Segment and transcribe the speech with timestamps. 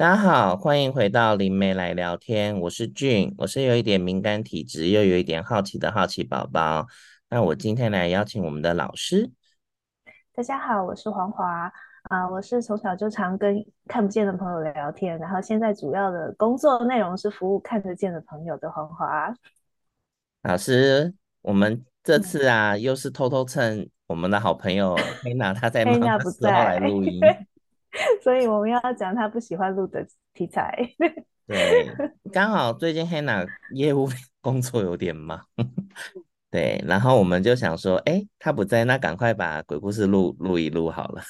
[0.00, 2.58] 大家好，欢迎回到灵媒来聊天。
[2.58, 6.86] 我是俊，我是有一点敏感体质，又有一点好奇的好奇宝宝。
[7.28, 9.30] 那我今天来邀请我们的老师。
[10.32, 11.70] 大家好，我是黄华
[12.04, 19.34] 啊，我是从小就常跟看不见的朋友聊天，然后现在主要的工作内容是服务看得见的朋友的黄华。
[20.44, 21.12] 老师，
[21.42, 27.20] 我们这次啊，嗯、又是偷偷趁我们的好朋友黑娜她在 忙的时候来录音。
[28.22, 30.76] 所以我们要讲他不喜欢录的题材。
[31.46, 31.88] 对，
[32.32, 33.44] 刚好最近黑娜
[33.74, 34.08] 业务
[34.40, 35.40] 工作有点忙，
[36.48, 41.22] 对，然后我们就想说，哎，他不在，那赶快把鬼故事录录一录好了，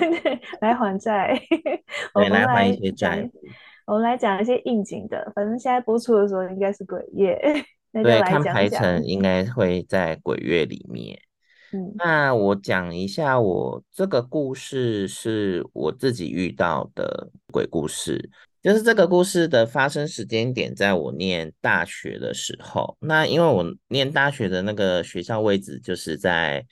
[0.62, 1.38] 来还债，
[2.14, 3.30] 对，来还一些债。
[3.84, 7.38] 我们来讲一些应景的，反正现在播出的时候应该是鬼月，
[7.92, 11.18] 那就对，来讲讲看排程应该会在鬼月里面。
[11.96, 18.30] 那我讲一下，我这个故事是我自己遇到的鬼故事，
[18.62, 22.96] 就是这个故事的发生时间点在我念大学的时候。
[23.00, 26.64] 那因为我念大学的那个学校位置就是在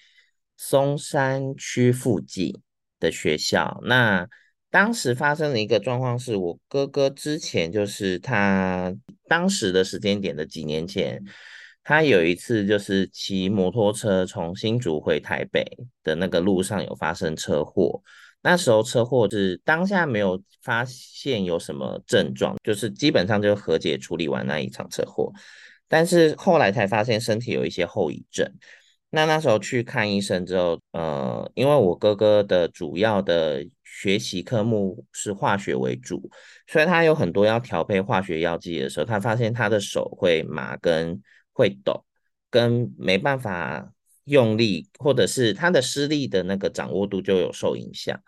[0.57, 2.59] 松山区附近
[2.99, 3.81] 的学校。
[3.85, 4.27] 那
[4.71, 8.95] 当时发生的一个状况是，我哥哥之前就是他
[9.29, 11.23] 当时的时间点的几年前。
[11.89, 15.65] 他有一次就是骑摩托车从新竹回台北
[16.03, 18.03] 的那个路上有发生车祸，
[18.43, 25.33] 那时候车祸是当下没有发现有什么症状，就是基本上就和解处理完那一场车祸，
[25.87, 28.53] 但是后来才发现身体有一些后遗症。
[29.11, 36.29] 那那时候去看医生之后，呃，因为我哥哥的主要的学习科目是化学为主，
[36.67, 41.23] 所以他有很多要调配化学药剂的时候，他发现他的手会麻跟。
[41.57, 42.05] 会抖，
[42.51, 43.93] 跟没办法
[44.25, 48.21] 用力，或者是他的施力的那个掌握度就有受影响。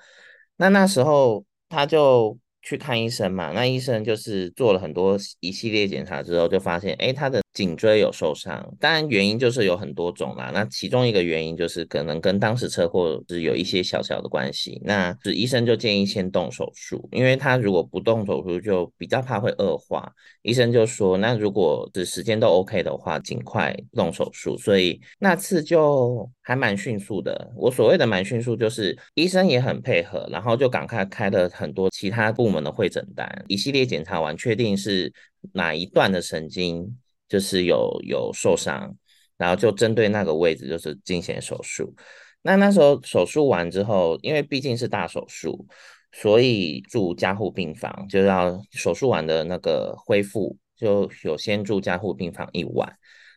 [0.57, 7.43] 那那时候他就去看医生嘛，那医生就是做了很多一系列检查之后，就发现，哎，他的。
[7.59, 10.53] 颈椎有受伤，当然原因就是有很多种啦。
[10.55, 14.81] 那其中一个原因就是可能跟当时车祸是有一些小小的关系。
[14.85, 20.09] 那是医生就建议先动手术，因为他如果不动手术就比较怕会恶化。
[20.43, 24.57] 医生就说，那如果是时间都 OK 的话，尽快动手术。
[24.57, 27.53] 所以那次就还蛮迅速的。
[27.57, 35.13] 我所谓的蛮迅速，就是医生也很配合，然后就赶快开了很多其他部门的会诊单，一系列检查完，确定是
[35.55, 36.97] 哪一段的神经。
[37.29, 38.95] 就是有有受伤，
[39.37, 41.95] 然后就针对那个位置就是进行手术。
[42.43, 45.67] 那那时候手术完之后，因为毕竟是大手术，
[46.13, 52.91] 所以住加护病房，就要手术完的那个恢复，就有先住加护病房一晚。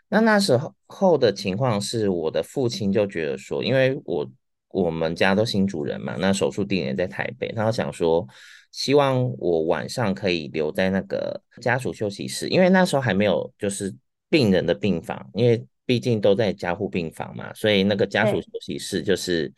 [0.08, 4.32] 那那时候的情况是，我的父亲就觉得说，因为我
[4.70, 8.26] 我们家都新主人嘛，那手术地点在台北，他想说。
[8.72, 13.94] 希望我晚上可以留在那个家属休息室，因为那时候还没有就是
[14.30, 19.52] 病人的病房，因为毕竟都在加护病房嘛，所以那个家属休息室就是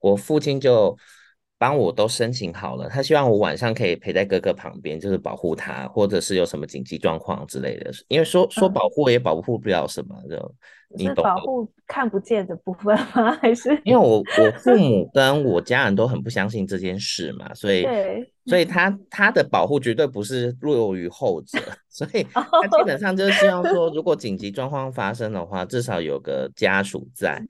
[0.00, 0.96] 我父亲就
[1.58, 7.90] 帮我都申请好了，他希望我晚上可以陪在哥哥旁边，就是保护他，或者是有什么紧急状况之类的。
[8.08, 10.54] 因为说说保护也保护不了什么，就
[10.96, 13.32] 你保护看不见的部分吗？
[13.40, 17.86] 还是因为我我父 母跟我家人都很不相信这件事嘛，所以。
[18.48, 21.58] 所以他他的保护绝对不是落于后者，
[21.90, 27.42] 所以他基本上就是希望说，如果紧急状况发生的话，至少有个家属在。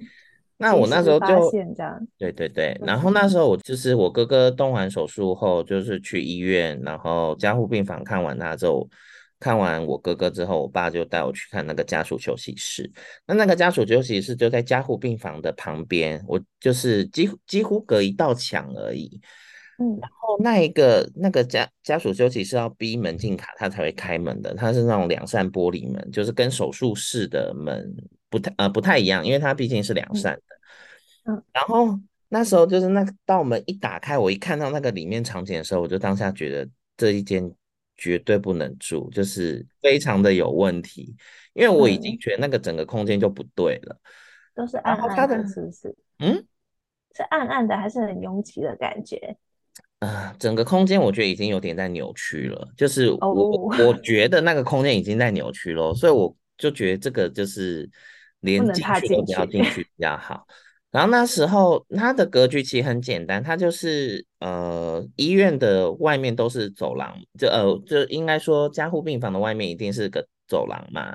[0.59, 1.51] 那我那时候就
[2.19, 8.89] 对对对，然后那时候我就是我哥哥动完手术后，就是去医院，然后加护病房看完他之后，
[9.39, 12.91] 看完我哥哥之后，我爸就带我去看那个家属休息室。
[13.27, 19.21] 那那个家属休息室就在加护病房的旁边，我就是几乎几乎隔一道墙而已。
[19.79, 24.55] 嗯，然后那一个那个家家属休息室要逼门禁卡，他才会开门的。
[24.55, 27.95] 它是那种两扇玻璃门，就是跟手术室的门
[28.39, 31.33] 不太呃不太一样，因为它毕竟是两扇的。
[31.33, 31.99] 嗯，然后
[32.29, 37.51] 那时候就是那个道门一打开，我一看到那个里面场景的时候，我就当下觉得这一间
[37.97, 41.17] 绝对不能住，就是非常的有问题，
[41.55, 43.97] 因为我已经觉得那个整个空间就不对了，
[44.55, 45.97] 都是暗暗的，是不是？
[46.19, 46.45] 嗯，
[47.15, 49.37] 是暗暗的，还是很拥挤的感觉？
[49.99, 53.81] 啊、呃，整个空间我觉得已经有点在扭曲了，就是我、oh.
[53.81, 57.89] 我觉得那个空间已经在扭曲了，所以我就觉得这个就是
[58.47, 60.47] 连进去都不要进去比较好。
[60.91, 71.15] 然后那时候它的格局其实很简单，它就是呃医院的外面都是走廊，就呃就应该说加护病房的外面一定是个走廊嘛，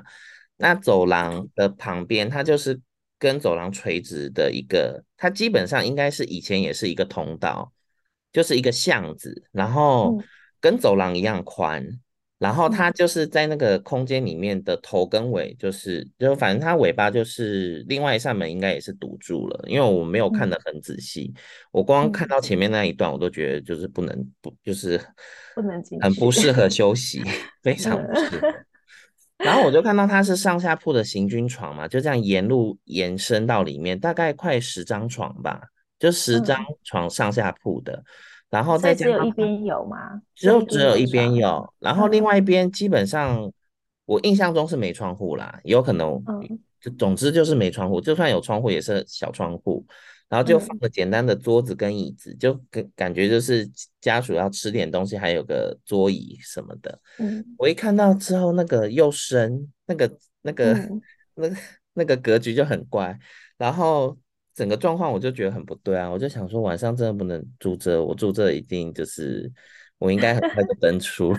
[0.56, 2.80] 那走廊的旁边它就是
[3.18, 7.72] 跟走廊垂直的一个，它基本上应该是以前也是一个通道。
[8.32, 10.18] 就是一个巷子，然后
[10.58, 11.86] 跟走廊一样宽。
[12.42, 21.40] 然后它就是在那个空间里面的头跟尾，就是就反正它尾巴就是另外一扇门应该也是堵住了，因为我没有看得很仔细，嗯、
[21.70, 25.00] 我光看到前面那一段，我都觉得就是不能不就是
[25.54, 27.22] 不能进，很不适合休息，
[27.62, 28.52] 非常不适合。
[29.38, 35.62] 然后我就看到它是上下铺的行军床嘛，就这样沿路延伸到里面，大概快十张床吧，
[35.96, 37.92] 就十张床上下铺的。
[37.92, 38.04] 嗯
[38.52, 40.20] 然后再只有一边有吗？
[40.34, 43.50] 只有只有一边有，然后另外一边基本上
[44.04, 46.22] 我印象中是没窗户啦，有可能，
[46.78, 49.82] 就总之就是没窗户，就算有窗户也是小窗户，
[50.28, 53.66] 然后就放个简单的桌子跟椅子，就感感觉就是
[54.02, 57.00] 家属要吃点东西，还有个桌椅什么的。
[57.20, 60.76] 嗯，我一看到之后，那个又深，那个那个
[61.36, 61.56] 那个
[61.94, 63.18] 那个格局就很怪，
[63.56, 64.14] 然后。
[64.54, 69.50] 整个状况我就觉得很不对啊，我就想说晚上真的不能住这，我住这一定就是
[69.98, 71.32] 我应该很快就登出，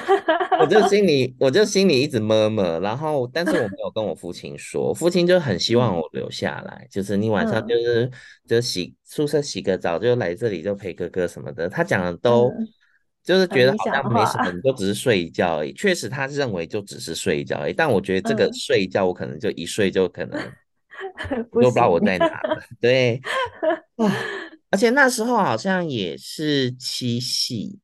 [0.60, 8.10] 我就心里我就心里一直 murmur，然后但是我没有跟我父亲说，父亲就很希望我留下来，就是你晚上就是
[8.46, 12.50] 就洗宿舍洗个澡就来这里就陪哥哥什么的，他讲的都
[13.22, 20.40] 就是觉得好像没什么，你就只是睡一觉而已，确实他认为就只是睡一觉而已，但我觉得这个睡一觉我可能就一睡就可能。
[21.52, 23.20] 都不知道我在哪了，对，
[24.70, 27.78] 而且那时候好像也是七夕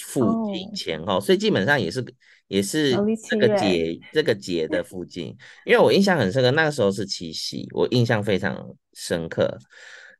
[0.00, 2.04] 附近前后，所以基本上也是
[2.48, 2.92] 也是
[3.28, 9.58] 这个节这个节的附近，因为我印象很深刻，那个时候是七夕，我印象非常深刻。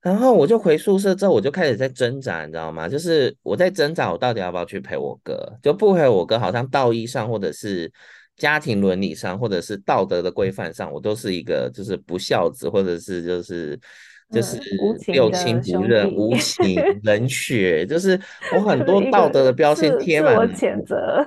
[0.01, 2.89] 然后我就回宿舍之后，我就开始在挣扎，你知道吗？
[2.89, 5.59] 就是我在挣扎，我到底要不要去陪我哥？
[5.63, 7.93] 就不陪我哥，好像道义上或者是。
[8.37, 13.79] 家庭伦理上，或者是道德的规范上，我都是一个就是不孝子，或者是就是
[14.31, 14.61] 就是
[15.09, 18.21] 六亲不认、无情 冷血，就是
[18.55, 20.37] 我很多道德的标签贴满。
[20.37, 21.27] 我谴责。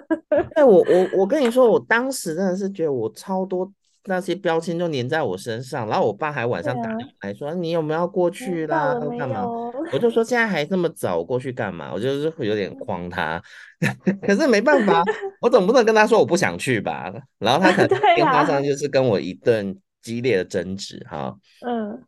[0.55, 3.71] 对，我我我跟你说，我当时真的是觉得我超多。
[4.05, 8.97] 那些标签就粘在我身上，然后我爸还晚上打电话来说：“啊、你有没有要过去啦？
[9.17, 9.45] 干嘛？”
[9.91, 13.41] 我就说：“现在还这么早，我过去干嘛？”我就是会有点慌他，
[14.25, 15.03] 可是没办法，
[15.41, 17.11] 我总不能跟他说我不想去吧？
[17.39, 21.35] 然后他可能电话上就是跟我一顿激烈的争执哈。
[21.65, 22.01] 嗯，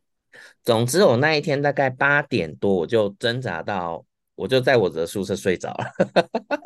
[0.64, 4.04] 总之我那一天大概八点多，我就挣扎到，
[4.36, 5.86] 我就在我的宿舍睡着了，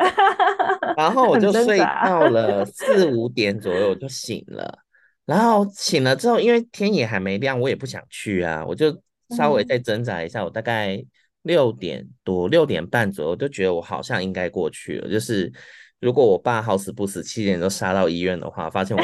[0.96, 4.80] 然后我就睡到了四五点左右，我就醒了。
[5.26, 9.02] 然后醒了之后，因为天也还没亮，我也不想去啊，我就
[9.36, 10.42] 稍微再挣扎一下。
[10.42, 11.04] 嗯、我大概
[11.42, 15.10] 六点多、六点半左右，就觉得我好像应该过去了。
[15.10, 15.52] 就是
[16.02, 19.02] 如果我爸好死不死七点钟杀到医院的话，发现我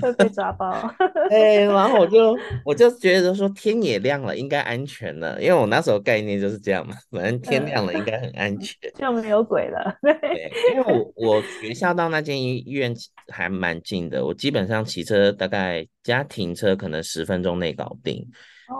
[0.00, 0.70] 会被抓包。
[1.30, 9.96] 哎，然后我就我就觉得说天也亮了，应该安全了，因为我那时候概念就是这样嘛，反正天亮了应该很安全，就没有鬼了。
[10.02, 12.94] 对，因为我我学校到那间医院
[13.28, 18.26] 还蛮近的，我基本上骑车大概加停车可能十分钟内搞定，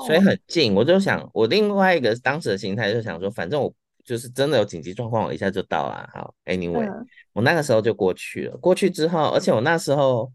[0.07, 0.75] 所以很近。
[0.75, 3.73] 我就想，我另外一个当时的心态就想说，反正我
[4.05, 6.09] 就是真的有紧急状况，我一下就到了。
[6.13, 6.89] 好，Anyway，
[7.33, 8.57] 我那个时候就过去了。
[8.59, 10.31] 过去之后，而且我那时候。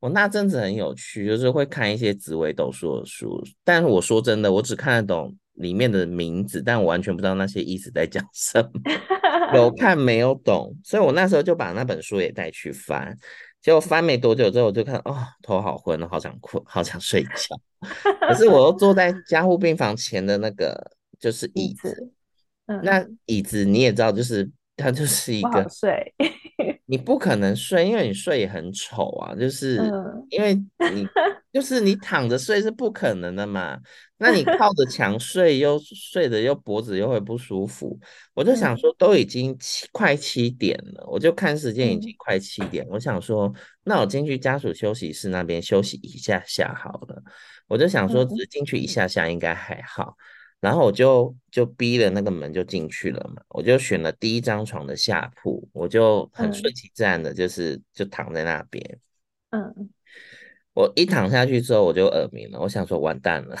[0.00, 8.80] 我那阵子很有趣，就是会看一些紫微斗数的书，但是我说真的，我只看得懂里面的名字，但我完全不知道那些意思在讲什么，
[9.56, 13.12] 有 看没有懂，所以我那时候就把那本书也带去翻，
[13.60, 17.60] 结果翻没多久之后，我就看，哦，头好昏，好想困，好想睡觉，
[18.28, 20.80] 可是我又坐在加护病房前的那个
[21.18, 22.12] 就是椅子，
[22.68, 26.14] 嗯，那椅子你也知道，就是它就 是一个睡。
[26.90, 29.76] 你不可能睡，因为你睡也很丑啊，就是
[30.30, 31.06] 因为你
[31.52, 33.78] 就是你躺着睡是不可能的嘛。
[34.16, 37.98] 那你靠着墙睡又睡的又脖子又会不舒服。
[38.32, 43.52] 我就想说，都已经七快七点了，我就看时间已经快七点，我想说，
[43.84, 47.22] 那我进去家属休息室那边休息一下下好了。
[47.66, 50.16] 我就想说，只是进去一下下应该还好。
[50.60, 58.98] 然后我就就逼了那个门就进去了嘛，我就选了第一张床的下铺，我就很顺其自然的，就是、嗯、就躺在那边。
[59.50, 59.88] 嗯，
[60.74, 63.56] 我一躺下去之后我就耳鸣了，我想说完蛋了，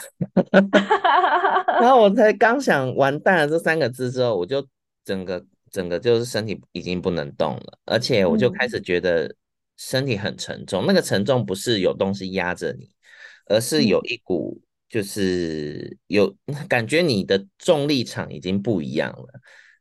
[1.80, 4.66] 然后我才刚想完蛋了这三个字之后，我就
[5.04, 9.32] 整个整个就是身体已经不能动了，而且我就开始觉得
[9.76, 12.90] 身体很沉重，嗯、那个沉重不是有东西压着你，
[13.46, 14.60] 而是有一股。
[14.88, 16.34] 就是有
[16.68, 19.26] 感觉，你的重力场已经不一样了。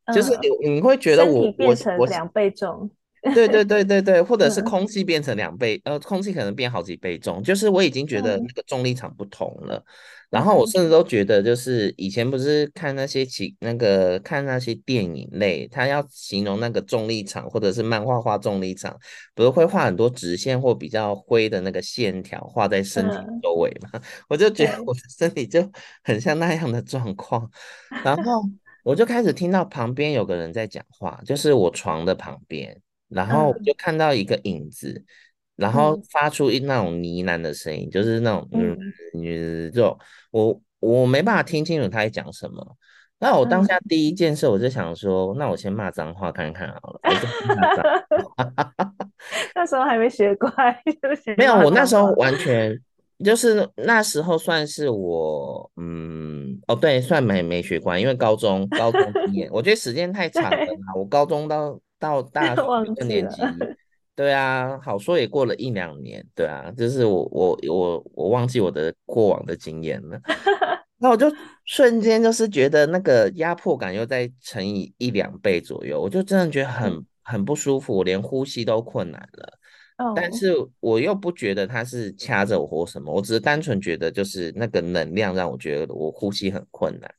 [0.06, 2.90] 嗯、就是你你会觉得我我我两倍重，
[3.34, 9.84] 对对对对对，或者是空气变成两倍，呃，空气可能变好几倍重，就是我已经觉得那个重力场不同了。
[10.30, 18.94] 然后我甚至都觉得，就是以前不是看那些其那个看那些电影类，他要形容那个重力场，或者是漫画画重力场，
[19.34, 24.02] 不是会画很多直线或比较灰的那个线条画在身体周围嘛？
[24.28, 25.72] 我就觉得我的身体就
[26.04, 27.50] 很像那样的状况，
[28.04, 28.44] 然后
[28.84, 35.06] 我就开始听到旁边有个人在讲话，就是我床的旁边，然后我就看到一个影子。
[35.58, 38.78] 然后发出一那种呢喃的声音，嗯、就是那种嗯，
[39.16, 39.98] 嗯，就
[40.32, 42.66] 我我没办法听清楚他在讲什么。
[43.20, 47.00] 那我当下第一件事，我就想说，嗯、那我先骂脏话看看好了。
[49.56, 50.52] 那时候还没学乖，
[51.36, 52.80] 没有，我那时候完全
[53.26, 63.42] 就是那时候算是我嗯哦对，算没没学乖，因为高中高中毕业，我觉得时间太长了嘛，我高中到到大学二年级。
[64.18, 70.20] 对啊，好说也过了一两年，对啊，就是我我我我忘记我的过往的经验了，
[70.98, 71.32] 那我就
[71.66, 79.54] 瞬间就是觉得那个压迫感又再乘以一两倍左右，我就真的觉得很很不舒服，我连呼吸都困难了。
[80.00, 87.14] 哦，但是我又不觉得他是掐着我或什么，我只是单纯觉得就是那个能量让我觉得我呼吸很困难，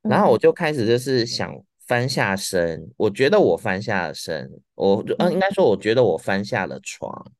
[0.00, 1.54] 然后我就开始就是想。
[1.88, 7.32] 翻下身，我觉得我翻下了身，我嗯，应该说，我觉得我翻下了床。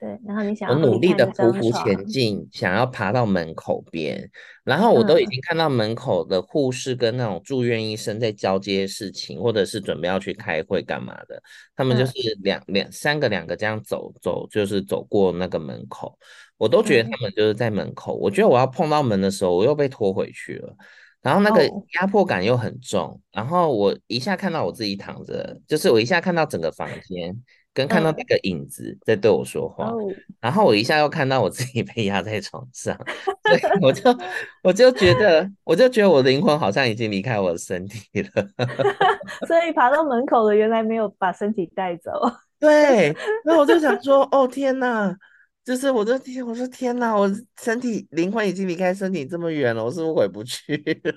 [0.00, 0.54] 对，然后你。
[0.54, 4.28] 想，我努力的匍匐前进，想要爬到门口边，
[4.64, 11.40] 然后我都已经看到门口的护士跟那种住院医生在交接事情，或者是准备要去开会干嘛的，
[11.76, 16.18] 他们就是两两三个两个这样走走，就是走过那个门口，
[16.58, 20.76] 我都觉得他们就是在门口，我觉得我要碰到门的时候，我又被拖回去了。
[21.24, 23.16] 然后那个压迫感又很重，oh.
[23.32, 27.34] 然后我一下看到我自己躺着，就是我一下看到整个房间，
[27.72, 30.12] 跟看到那个影子在对我说话，oh.
[30.38, 32.94] 然后我一下又看到我自己被压在床上，
[33.42, 34.14] 所以我就
[34.62, 38.46] 我就觉得，我就觉得我的灵魂好像已经离开我的身体了。
[39.48, 42.12] 所以爬到门口的原来没有把身体带走。
[42.60, 43.16] 对，
[43.46, 45.16] 那我就想说，哦天哪！
[45.64, 51.14] 就是我这天，我说天哪，我身体灵魂已经离开身体这么远了，我是不是回不去了？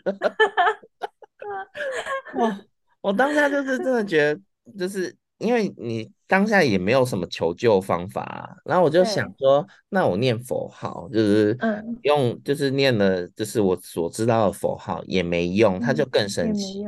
[2.33, 2.57] 我
[3.01, 4.39] 我当下就是真的觉得，
[4.79, 11.57] 就是因为你当下也没有什么求救方法啊，然后我就想说，那我念佛号，就是
[12.03, 16.85] 用就是念了，就是我所知道的佛号也没用，他就更神奇。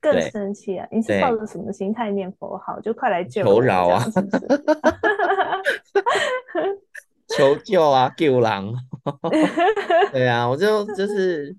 [0.00, 0.84] 更生气啊！
[0.90, 2.80] 你是抱着什么心态念佛号？
[2.80, 4.04] 就快来救求饶啊！
[7.36, 8.12] 求救啊！
[8.16, 8.72] 救狼！
[10.12, 11.56] 对啊，我就就是，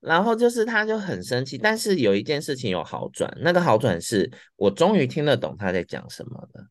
[0.00, 6.66] 然后就是他就很生气，但是有一件事情有好转，那个好转是我终于听得懂他在讲什么了。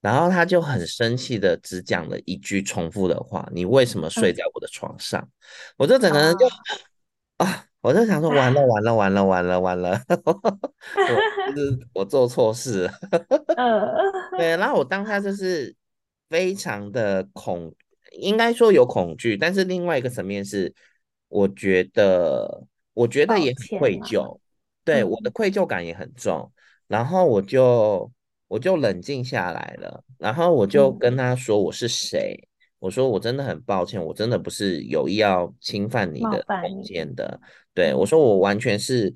[0.00, 5.30] 然后他就很生气的只讲了一句重复的话：“你为什么睡在我的床上？”嗯、
[5.78, 6.46] 我就整个人就
[7.38, 7.46] 啊。
[7.46, 9.96] 啊我就想说，完了完了完了完了完了，
[10.26, 12.92] 我就是我做错事了，
[14.36, 15.72] 对，然后我当下就是
[16.28, 17.74] 非常的恐，
[18.12, 20.74] 应该说有恐惧，但是另外一个层面是，
[21.28, 22.64] 我觉得
[22.94, 24.38] 我觉得也很愧疚，
[24.84, 26.50] 对，我的愧疚感也很重，
[26.86, 28.10] 然后我就
[28.48, 32.48] 我就冷静下来了，然后我就跟他说我是谁。
[32.78, 37.40] 我说我真的很抱歉，我真的不是有意要侵犯你的空间的。
[37.72, 39.12] 对，我说我完全是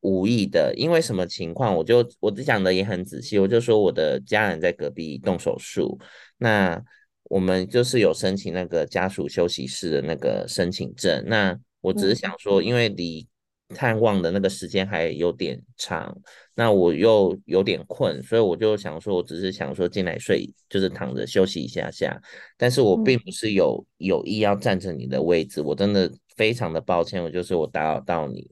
[0.00, 1.76] 无意的，因为什么情况？
[1.76, 5.96] 我就我讲的也很仔细，我就说我的家人在隔壁动手术，
[6.42, 6.82] 那
[7.24, 11.22] 我们就是有申请那个家属休息室的那个申请证。
[11.26, 13.26] 那我只是想说，因为离
[13.68, 16.14] 探望的那个时间还有点长。
[16.54, 22.20] 那我又有点困，所以我就想说，我只是想说进来睡，就是躺着休息一下下。
[22.58, 28.50] 但是我并不是有有意要占着你的位置，我真的非常的抱歉，我就是我打扰到你。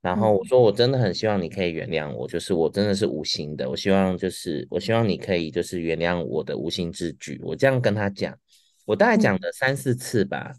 [0.00, 7.40] 然后我说我真的很希望你可以原谅我，就是我真的是无心的，我希望就是我希望你可以就是原谅我的无心之举。
[7.42, 8.36] 我这样跟他讲，
[8.86, 10.52] 我大概讲了三四次吧，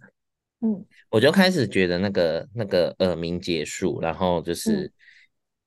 [0.62, 4.91] 嗯，我就开始觉得那个那个耳鸣结束，然后就是。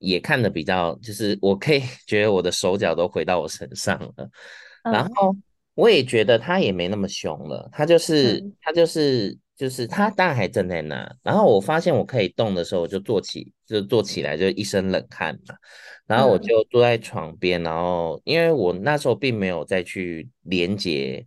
[0.01, 4.29] 也看的比较，就是我可以 觉得我的手脚都回到我身上了，
[4.93, 5.09] 然。
[5.15, 5.35] 后
[5.75, 15.55] 我也觉得他也没那么凶了，他就是他就是就是他当然还站在那，然后我发现我可以动的时候，我就坐起就坐起来就一身冷汗嘛，
[16.07, 21.27] 然后我就坐在床边，然后因为我那时候并没有再去连接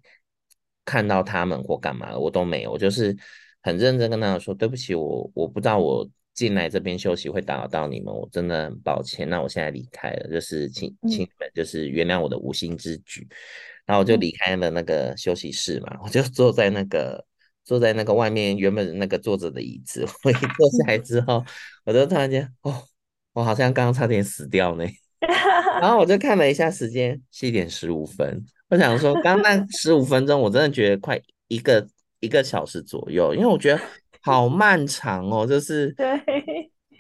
[0.86, 3.16] 看到他们或干嘛，我都没有，我就是
[3.62, 6.10] 很认真跟他们说对不起，我我不知道我。
[6.38, 9.28] 进来这边休息会打扰到你们，我真的很抱歉。
[9.28, 13.28] 那我现在离开了，就是请请你们就是原谅我的无心之举。
[13.88, 17.26] 然后我就离开了那个休息室嘛，我就坐在那个
[17.68, 20.08] 坐在那个外面原本那个坐着的椅子。
[20.24, 21.44] 我一坐下来之后，
[21.84, 22.74] 我就突然间哦，
[23.34, 24.86] 我好像刚刚差点死掉呢。
[25.82, 28.42] 然后我就看了一下时间，七点十五分。
[28.70, 31.86] 我想说，刚刚那十五分钟，我真的觉得快一个
[32.22, 33.82] 一个小时左右，因为我觉得
[34.22, 36.18] 好漫长哦，就是对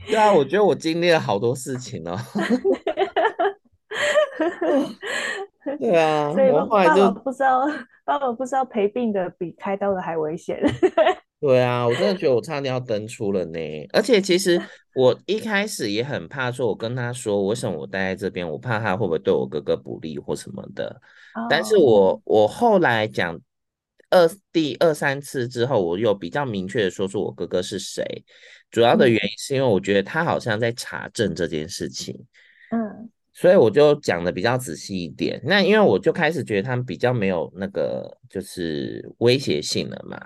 [0.07, 2.19] 对啊，我觉得我经历了好多事情哦。
[5.79, 7.65] 对啊，所以我后来就不知道，
[8.06, 10.60] 爸爸不知道陪病的比开刀的还危险。
[11.39, 13.60] 对啊，我真的觉得我差点要登出了呢。
[13.94, 14.60] 而且其实
[14.96, 21.00] 我一开始也很怕，说我跟他说为什么我待在这边，我怕他会不会对我哥哥不利或什么的。
[21.50, 23.39] 但是我我后来讲
[24.10, 28.03] 二第二三次之后，我又比较明确的说出我哥哥是谁。
[28.72, 32.25] 主要的原因是因为我觉得他好像在查证这件事情，
[32.72, 35.39] 嗯，所以我就讲的比较仔细一点。
[35.44, 40.20] 那因为我就开始觉得他们比较没有那个就是威胁性了嘛，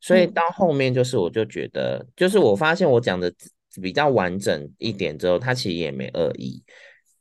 [0.00, 3.32] 所以到后面就是我就觉得，就是我发现我讲的
[3.80, 6.62] 比较完整一点之后，他其实也没恶意。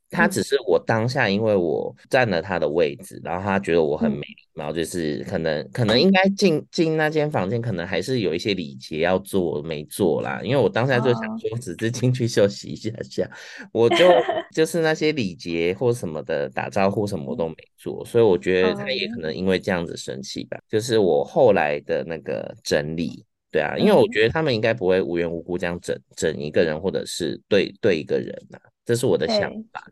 [0.10, 10.40] 他只是我当下，因为我占了他的位置，然后他觉得我很没礼貌，就是可能可能应该进进那间房间，可能还是有一些礼节要做没做啦。
[10.44, 13.30] 因为我当下就想说，只是进去休息一下下，
[13.74, 13.98] 我就
[14.56, 20.58] 就是那些礼节或什么的打招呼什么都没做，所以我觉得他也可能因为这样子生气吧。
[20.70, 28.58] 就是我后来的那个整理，对啊，因为我觉得他们应该不会无缘无故这样整整一个人，或者是对对一个人呐。
[28.88, 29.84] 这是我的想法，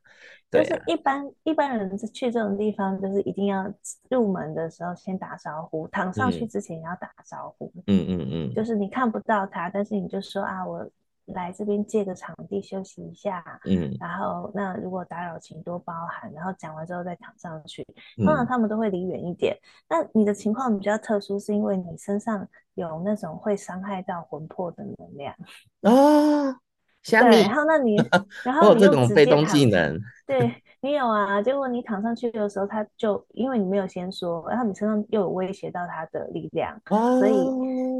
[0.49, 3.69] 对，就是一般一般人去这种地方，就是一定要
[4.09, 10.89] 入门的时候先打招呼，躺上去之前也要打招呼，嗯嗯嗯，就是你看不到他，但是你就说啊，我
[11.25, 17.85] 来这边借个场地休息一下，嗯，然后那如果打扰，请多包涵，然后讲完之后再躺上去，
[18.15, 19.57] 通常他们都会离远一点。
[19.89, 25.35] 那你的情况比较特殊，是因为你身上有那种会伤害到魂魄的能量。
[25.81, 26.61] 啊。
[27.05, 27.97] 对，然后那你，
[28.43, 31.41] 然后你又直接被动技能，对你有啊。
[31.41, 37.33] 结果你躺上去的时候，他就因为你没有先说，然后你身上又有威胁到他的力量，哦、所以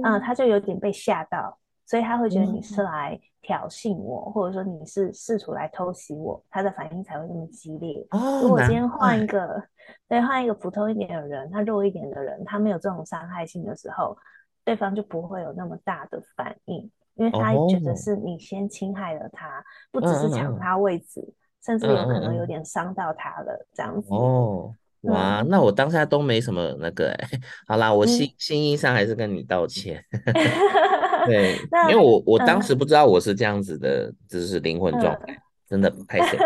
[0.04, 8.06] 啊、呃，他就有点被吓到，所以他会觉得你是来挑衅我，嗯、或者说你是试图来偷袭我，他的反应才会那么激烈。
[8.10, 9.64] 哦、如果今天换一个，
[10.08, 14.18] 对，换一个普通一点的人，他弱一点的人，他没有这种伤害性的时候，
[14.64, 16.90] 对方就不会有那么大的反应。
[17.16, 24.14] 因为他觉得是你先侵害了他，哦、不只是抢他位置，嗯、甚至有可能有点伤到他了，嗯、这样子。
[24.14, 27.30] 哦，哇，嗯、那我当下都没什么那个哎。
[27.68, 30.04] 好啦，我心、嗯、心意上还是跟你道歉。
[31.26, 36.40] 对， 那因为我我当时不知道我是这样子的，就、嗯、是灵魂状态，真的太险。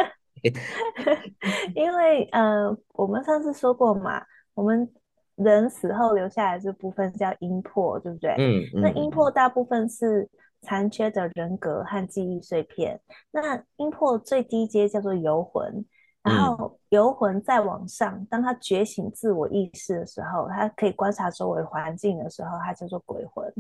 [1.73, 4.88] 因为呃，我们上次说过嘛，我们
[5.36, 8.36] 人死后留下来这部分叫阴魄，对不对？
[8.38, 8.62] 嗯。
[8.75, 10.29] 嗯，那阴魄大部分是。
[10.62, 13.00] 残缺的人格和记忆碎片。
[13.32, 15.86] 那阴魄最低阶叫做游魂，
[16.22, 23.52] 然后游魂再往上，当他觉醒自我意识的时候，他可以观察周围环境的时候，他叫做鬼魂。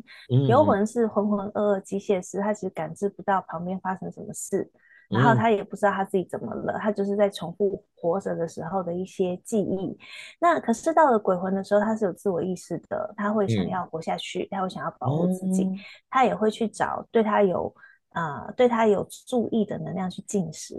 [0.47, 4.69] 游魂是浑浑噩噩机械师，他其实感知不到旁边发生什么事。
[5.09, 9.97] 然后他也不知道他自己怎么了，他就是在重复活着的时候的一些记忆。
[10.39, 15.67] 那可是到了鬼魂的时候，他是有自我意识的，他会想要活下去，他会想要保护自己，
[16.11, 17.73] 他也会去找对他有
[18.09, 20.75] 啊、呃、对他有注意的能量去进食。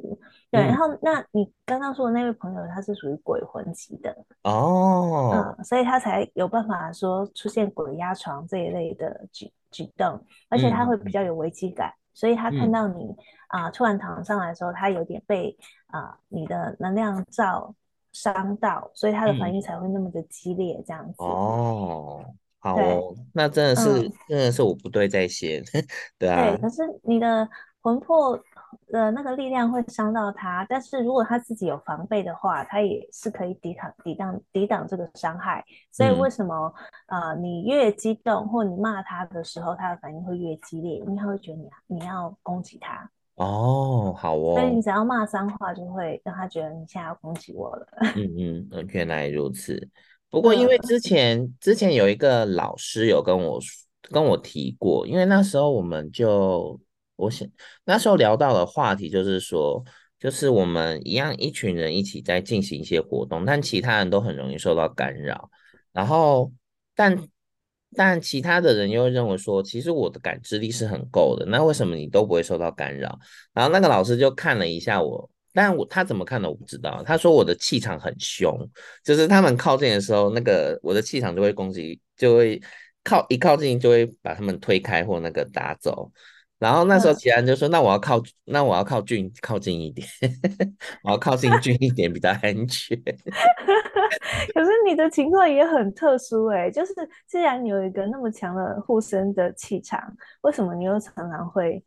[0.48, 11.92] 对，然后那你刚刚说的那位朋友，他是属于鬼魂级的哦，嗯，所以他才有办法说出现鬼压床这一类的举举动，而且他会比较有危机感。
[12.12, 13.16] 所以他看到你
[13.50, 15.56] 啊、突然躺上来的时候，他有点被
[15.88, 17.74] 啊、呃、你的能量罩
[18.12, 21.14] 伤到，所以他的反应才会那么的激烈，这样子。
[21.18, 22.24] 哦，
[22.58, 25.62] 好哦，那真的是、嗯、真的是我不对在先，
[26.18, 26.50] 对啊。
[26.50, 27.48] 对，可是你的
[27.80, 28.40] 魂魄。
[28.86, 35.64] 的，那个力量会伤到他，但是如果他自己有防备的话，他也是可以抵抗、抵挡、抵挡这个伤害。
[35.90, 36.72] 所以为什么、
[37.06, 40.98] 嗯、呃，你越激动或你骂他的时候，他的反应会越激烈？
[40.98, 43.10] 因为他会觉得你你要攻击他。
[43.44, 44.60] 哦，好哦。
[44.60, 47.86] 所以你只要骂脏话，就会让他觉得你现在要攻击我了。
[48.16, 49.88] 嗯嗯，原来如此。
[50.28, 53.58] 不过因为之前、嗯、之前有一个老师有跟我
[54.10, 56.80] 跟我提过，因为那时候我们就。
[57.16, 57.46] 我想
[57.84, 59.84] 那时候聊到的话题就是说，
[60.18, 65.50] 就是我们一样一群人一起在进行一些活动，但其他人都很容易受到干扰。
[65.92, 66.50] 然后，
[66.94, 67.14] 但
[67.96, 73.18] 但其他的人又认为说，其实我的感知力是很够的，那为什么你都不会受到干扰？
[73.52, 77.02] 然后那个老师就看了一下我，但我他怎么看的我不知道。
[77.04, 78.56] 他说我的气场很凶，
[79.04, 82.60] 就是他们靠近的时候，那个我的气场就会攻击，就会
[83.02, 86.12] 靠一靠近就会把他们推开或那个打走。
[86.60, 90.06] 然后那时候其他人就说：“那我要靠，那我要靠近靠近一点，
[91.02, 92.96] 我要靠近近一点比较安全。”
[94.52, 96.92] 可是你的情况也很特殊哎，就是
[97.26, 99.98] 既然你有一个那么强的护身的气场，
[100.42, 101.82] 为什么你又常常会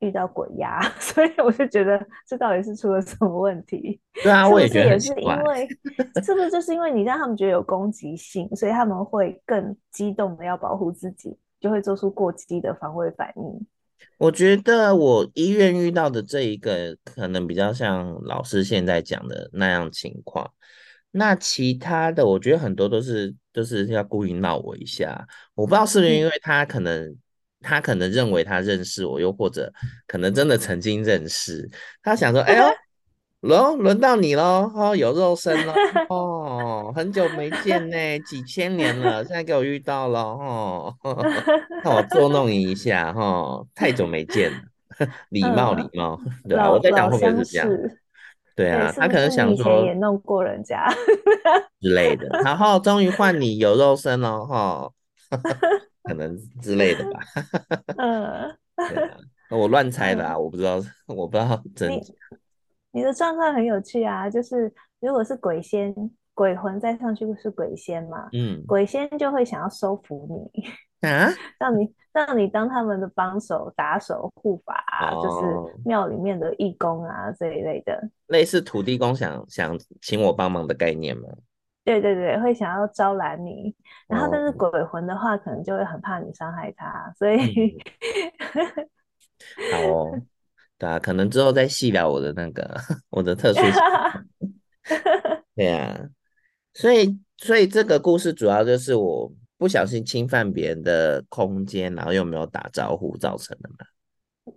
[0.00, 0.78] 遇到鬼压？
[1.00, 3.98] 所以我就觉得这到底是出了什么问题？
[4.22, 5.66] 对啊，我也觉得也是因为，
[6.22, 13.66] 是不是就是因为你让他们觉得有攻击性，所以他们会更激动的要保护自己，就会做出过激的防卫反应？
[14.16, 20.50] 我觉得我医院遇到的这一个可能比较像老师现在讲的那样情况，
[21.10, 27.18] 那其他的我觉得很多都是都、就是要故意闹我一下，我不知道是不是因为他可能、嗯、
[27.60, 29.72] 他可能认为他认识我，又或者
[30.06, 31.68] 可能真的曾经认识，
[32.02, 32.64] 他想说，哎呦。
[33.40, 35.72] 轮轮到你喽，哦，有肉身了，
[36.10, 40.92] 哦，很久没见呢，几千年了，现在给我遇到了，哦，
[41.84, 44.58] 让我捉弄你 一下，哈、哦，太久没见了，
[45.30, 47.68] 礼貌礼貌，对啊，我在想会不会是这样，
[48.56, 50.92] 对啊，他可能想说也弄过人家
[51.80, 54.92] 之类的，然后终于换你有肉身了，哈、哦，
[56.02, 57.20] 可能之类的吧，
[57.98, 58.56] 嗯，
[58.88, 59.16] 对啊，
[59.50, 61.92] 我乱猜的啊，我不知道，我不知道真。
[62.92, 65.94] 你的状况很有趣啊，就是如果是鬼仙、
[66.34, 68.28] 鬼魂再上去，不是鬼仙嘛？
[68.32, 70.62] 嗯，鬼仙就会想要收服你
[71.08, 74.84] 啊， 让你让你当他们的帮手、打手、护法
[75.22, 81.28] 就是庙里面的义工啊这一类的，类似土地公想想请我帮忙的概念吗？
[81.84, 83.74] 对对对，会想要招揽你，
[84.08, 87.78] 然后但是鬼魂的话，可能就会很怕你伤害他，所以，
[89.72, 90.18] 哦。
[90.78, 92.76] 对啊，可能之后再细聊我的那个
[93.10, 94.24] 我的特殊情况。
[95.56, 96.00] 对啊，
[96.72, 103.76] 所以所以这个故事主要就是我不小心侵犯别人的空间，然后又没有打招呼造成的嘛。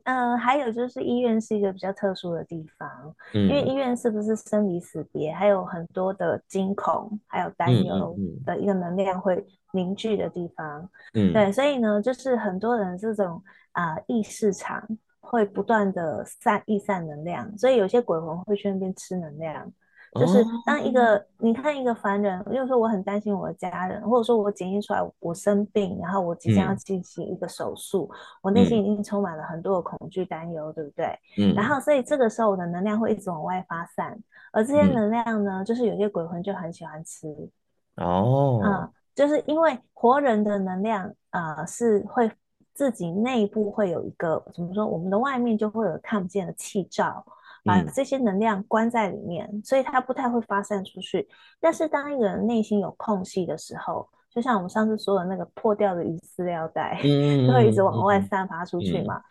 [0.03, 2.87] 嗯、呃，还有就是医院是一个比较特殊的地方，
[3.33, 10.87] 嗯、因为医院是不是生离死别，还有很多的惊恐，还有担忧的一个能量会凝聚的地方。
[11.13, 14.87] 嗯，对，所以呢，就是很多人这种啊、呃、意识场。
[15.21, 19.71] 会不断的散溢散能量，所以有些鬼魂会去那边吃能量。
[20.13, 31.17] 就是当一个、哦、你看一个凡人，比如说我很担心我的家人，或者说我检验出来我生病，然后我即将要进行一个手术，嗯、我内心已经充满了很多的恐惧担忧，对不对？
[31.37, 31.53] 嗯。
[31.55, 37.29] 然后所以这个时候我的能量会一直往外发散，而这些能量呢，嗯、就是有些鬼魂就很喜欢吃。
[37.95, 38.59] 哦。
[38.61, 42.29] 啊、嗯，就是因为活人的能量啊、呃、是会。
[42.73, 44.85] 自己内部会有一个怎么说？
[44.85, 47.25] 我们的外面就会有看不见的气罩，
[47.63, 51.27] 把这些能量关在里面，嗯、所以它不太会发散出去。
[51.59, 59.17] 但是当一个人内心有空隙的时候，就像我们上次说的那个破掉的鱼饲料袋，嗯、就会一直往外散发出去嘛。
[59.17, 59.23] 嗯、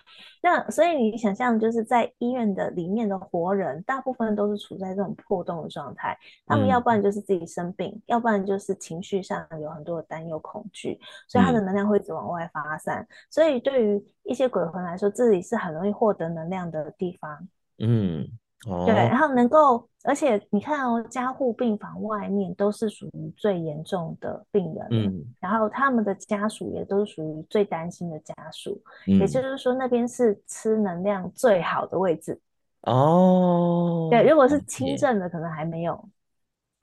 [0.42, 6.16] 那所以你想象，就是在医院的里面的活人，大部分都是处在这种破洞的状态。
[6.46, 13.00] 他们要不然就是自己生病，嗯、要不然就是情绪上有很多的担忧、恐惧，所以他的能量会一直往外发散。
[13.00, 17.48] 嗯、所以对于一些鬼魂来说，这里是很容易获得能量的地方。
[17.78, 18.28] 嗯。
[18.66, 32.38] 哦、对，然后能够，而且你看哦，加护病房外面都是属于最严重的病人，嗯，然后他们的家属也都是属于最担心的家属，嗯、也就是说那边是吃能量最好的位置。
[32.82, 35.94] 哦，对，如果是轻症的，可能还没有。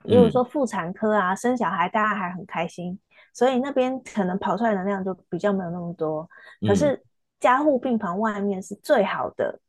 [0.02, 2.98] 嗯、如果说妇产科啊，生小孩大家还很开心，
[3.32, 6.28] 所以那边可能跑出来能量就比较没有那么多。
[6.66, 7.00] 可是
[7.38, 9.60] 加护病房外面是最好的。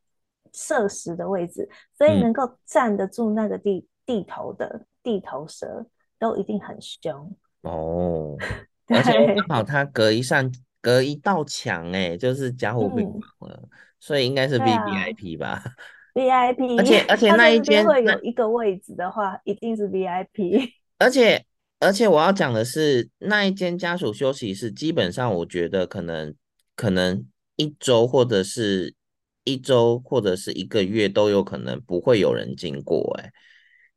[0.54, 5.86] 设食的位置，所以能够站得住那个地、嗯、地头的地头蛇
[6.18, 8.36] 都一定很凶哦。
[8.88, 15.64] 而且刚好它隔一扇隔一道墙，哎，就是加护病房了，嗯、所以应该是 V V I P 吧？
[16.16, 20.74] V I P，而且而且那一间会有一个位置的话，一定是 V I P。
[20.98, 21.46] 而且
[21.80, 26.34] 而且我要讲的是，那一间家属休息室，基本上我觉得可能
[26.76, 28.96] 可能一周或者是。
[29.44, 33.32] 一周或者是一个月都有可能不会有人经过哎、欸，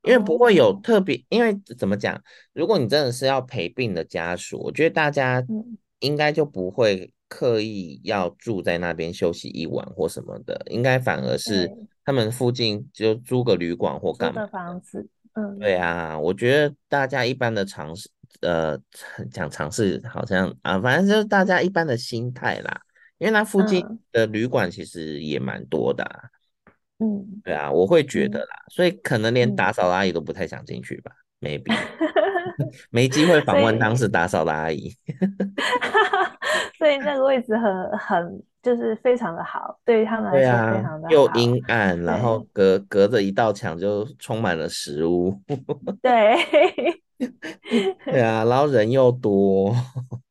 [0.02, 2.20] 因为不会有特别，因为怎么讲？
[2.52, 5.44] 如果你真的是要陪病的家属，我觉得大家
[6.00, 11.70] 应该就不会刻意要住在那边休息一晚或什么的，应该反而是
[12.04, 15.08] 他们附近就租个旅馆或干嘛的房子。
[15.34, 18.78] 嗯，对啊，我觉得大家一般的尝试呃
[19.32, 22.80] 讲尝试，好像啊，反正就是大家一般的心态啦。
[23.22, 26.22] 因为那附近的旅馆其实也蛮多的，啊，
[26.98, 31.72] 嗯，对啊，我会觉得啦，嗯、所以可能连打扫的阿姨都不太想进去吧， 嗯、maybe
[32.90, 34.92] 没机会访问当时打扫的阿姨。
[36.76, 45.40] 所以那个位置很很就是非常的好，对于他们来说非常的又阴暗，然后隔隔着一道墙就充满了食物。
[46.02, 46.34] 对，
[48.04, 49.72] 对啊，然后人又多。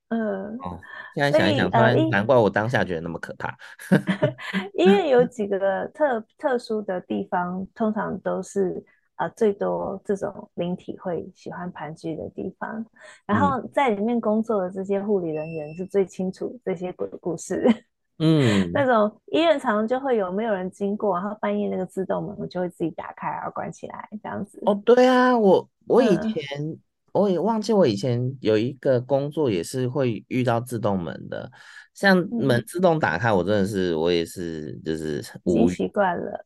[0.09, 0.57] 嗯。
[0.57, 0.77] 哦
[1.13, 3.55] 现在想一想，突然难怪我当下觉得那么可怕。
[4.75, 8.83] 医院有几个特特殊的地方，通常都是
[9.15, 12.85] 啊、呃、最多这种灵体会喜欢盘踞的地方。
[13.25, 17.67] 然后在里面工作的这些护理人员是最清楚这些鬼故事。
[18.23, 24.61] 嗯，那种医院常常就会有没有人经过，然后半夜那个自动门我就会自己打开，然后关起来这样子。
[24.65, 26.77] 哦，对啊，我我以前。
[27.13, 31.51] 嗯我也忘记我以前有一个工作也是会遇到自动门的，
[31.93, 36.45] 像门自动打开，我真的是我也是就是无语，习惯了，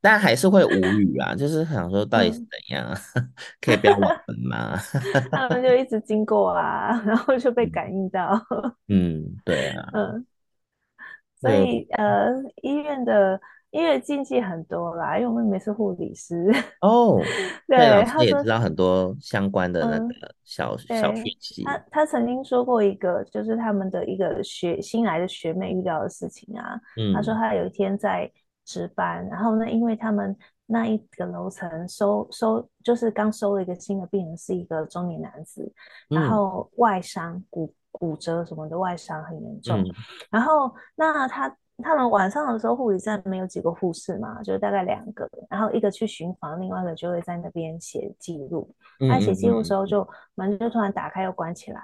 [0.00, 2.86] 但还是会 无语啊，就是想说到底是怎样，
[3.16, 4.78] 嗯、 可以不要关门吗？
[5.32, 8.40] 他们就一直经过啊，然后就被感应到。
[8.86, 10.26] 嗯，对啊，嗯，
[11.40, 13.40] 所以呃，医院的。
[13.72, 16.50] 因为禁忌很多啦，因为我妹妹是护理师
[16.80, 17.20] 哦，
[17.68, 21.62] 对，他也知道很多相关的那个小、嗯、小讯息。
[21.64, 26.80] 他他曾经说过一个，就是他们的一个学新来的学妹遇到的事情啊。
[26.96, 28.30] 嗯，他说他有一天在
[28.64, 35.70] 值班，然后呢，因为他们那一个楼层收收就是刚收了一个新的病人，是一个中年男子，
[36.08, 39.94] 然后外伤骨骨折什么的外伤很严重，嗯、
[40.30, 41.54] 然后那他。
[41.82, 48.74] 他们晚上的时候，护理站没有几个护士嘛，就大概两个，然后一个去巡房，另外一个就会在那边写记录。
[49.00, 51.80] 他写记录的时候，就门就突然打开又关起来，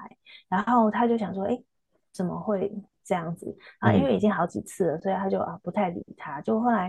[0.48, 1.62] 然后他就想说：“哎，
[2.10, 2.72] 怎么会
[3.04, 6.40] 这样子啊？”因为已经好几次了，所以他就啊不太理他。
[6.40, 6.88] 就后来，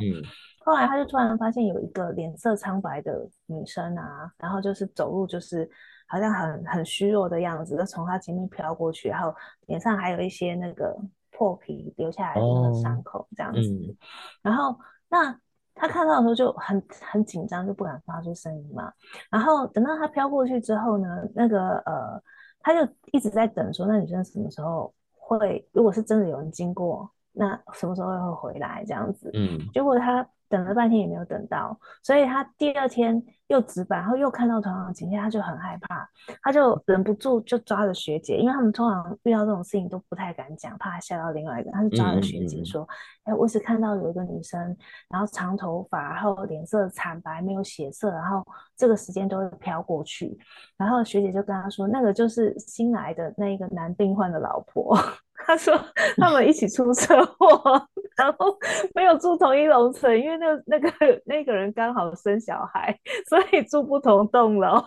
[0.64, 5.70] 后来他就突然发现有一个脸色苍白的女生啊，然后就是走路就是
[6.08, 9.36] 好像很很虚弱的样子，就从他前面飘过去，然后
[9.66, 10.98] 脸上还有一些那个。
[11.44, 13.60] 破皮留下来的那个伤口，这样子。
[13.60, 13.98] 哦嗯、
[14.42, 14.80] 然后，
[15.10, 15.38] 那
[15.76, 18.90] 他看到的时候就很很紧张，就不敢发出声音嘛。
[19.30, 22.24] 然后等到他飘过去之后呢，那个呃，
[22.62, 25.68] 他就一直在等，说那女生什么时候会？
[25.74, 28.86] 如果是真的有人经过，那什么时候会回来？
[28.88, 29.30] 这样子。
[29.34, 29.60] 嗯。
[29.74, 30.26] 结果他。
[30.54, 36.08] 等了半天也没有等到，所以他第二天又值班，然后又看到同样的情况，他就很害怕，
[36.44, 42.84] 他就忍不住就抓着学姐，因为他们通常遇到这种事情都不太敢讲，怕吓到另外一个，他就抓着学姐说
[43.26, 44.78] ：“哎、嗯嗯嗯欸，我只看到有一个女生，
[45.10, 48.46] 然后长头发，然后脸色惨白，没有血色，然后
[48.78, 50.38] 这个时间都会飘过去。”
[50.78, 54.96] 然后学姐就跟他说：“那个就是新来的那一个男病患的老婆。”
[55.46, 55.74] 他说
[56.18, 58.58] 他们一起出车祸，然后
[58.96, 60.90] 没有住同一楼层，因为那那个
[61.26, 64.84] 那个人刚好生小孩，所以住不同栋楼。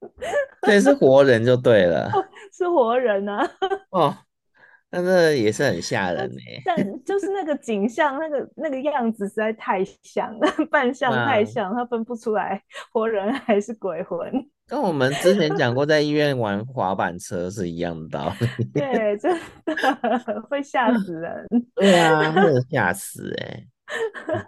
[0.62, 2.10] 对，是活人就对了，
[2.52, 3.50] 是活人啊。
[3.90, 4.14] 哦，
[4.90, 6.36] 那这也是很吓人呢。
[6.64, 14.30] 但就是那个景象，那个那个样子实在太像了，扮相太像，他分不出来活人还是鬼魂。
[14.68, 18.64] 跟我们之前讲过，在医院玩滑板车是一样的道理。
[18.74, 19.32] 对， 真
[19.64, 21.46] 的会吓死人。
[21.76, 24.46] 对啊，会吓死哎、欸。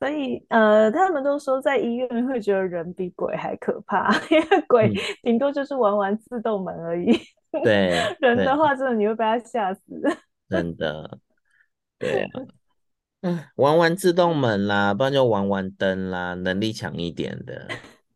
[0.00, 7.16] 所以呃，他们都说在医院会觉得人比鬼还可怕，因为鬼顶多就是玩玩自动门而已。
[7.64, 9.80] 对，人的话真的你会被他吓死。
[10.48, 11.18] 真的。
[11.98, 12.28] 对啊。
[13.22, 17.66] 嗯，玩玩自动门啦，不然就玩玩灯啦，能力强一点的。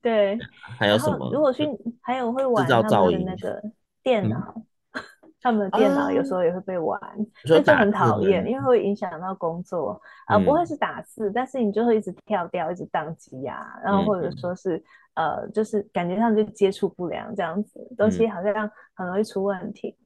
[0.03, 0.37] 对，
[0.79, 1.31] 还有什么？
[1.33, 1.65] 如果去，
[2.03, 3.63] 还有会玩他们的那个
[4.03, 5.01] 电脑，嗯、
[5.41, 7.01] 他们的电脑有时候也会被玩，
[7.45, 10.45] 那、啊、就很讨厌，因为会影响到工作啊、嗯呃。
[10.45, 14.77] 不会是打字，但是你就会一直跳掉，一直宕机呀，然后或者说是、
[15.15, 19.97] 嗯、呃，就是感觉上就接触不良这样子，东西好像很容易出问题。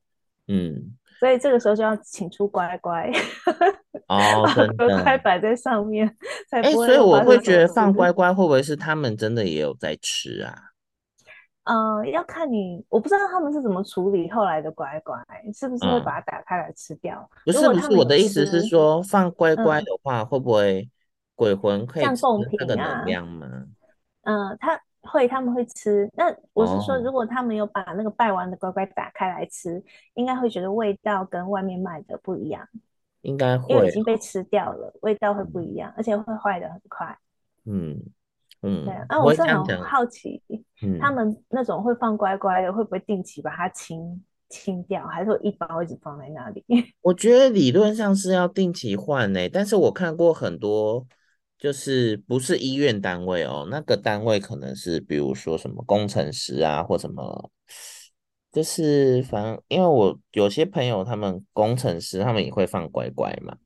[0.49, 0.95] 嗯。
[1.19, 3.11] 所以这个时候就要请出乖乖
[4.09, 4.45] 哦，
[4.77, 6.15] 乖乖摆在上面
[6.51, 10.55] 才所以我会觉得放乖乖会不会是他们真的也有在吃啊？
[11.65, 15.17] 嗯、呃，要看你，我不知道他们是怎么处理后来的乖乖，
[15.53, 17.29] 是不是会把它打开来吃掉？
[17.45, 20.89] 不是不是，我的意思是说，放乖乖的话，会不会
[21.35, 22.23] 鬼魂可以吃
[22.59, 23.47] 它的能量吗？
[24.23, 24.81] 嗯、呃，他。
[25.07, 26.11] 会，他们会吃。
[26.14, 29.83] 那我是说，如果他们有把那个拜完的乖乖打开来吃，哦、
[30.14, 32.69] 应该会觉得味道跟外面卖的不一样。
[33.23, 37.19] 应该会，因为已经被吃掉了，味道会不一样，嗯、而且会坏的很快。
[37.64, 38.01] 嗯
[38.62, 38.85] 嗯。
[38.85, 40.42] 对啊，我是很好奇，
[40.83, 46.64] 嗯，他们那种会放乖乖的，会不会定期把它清清掉，还是说一包一直放在那里？
[47.03, 51.05] 我觉得理论上是要定期换呢，但是我看过很多，
[51.59, 57.51] 就是不是医院单位哦，那个单位可能是比如说什么工程师啊，或什么，
[58.53, 63.57] 就是反正因为我有些朋友他们工程师，他们也会放乖乖嘛，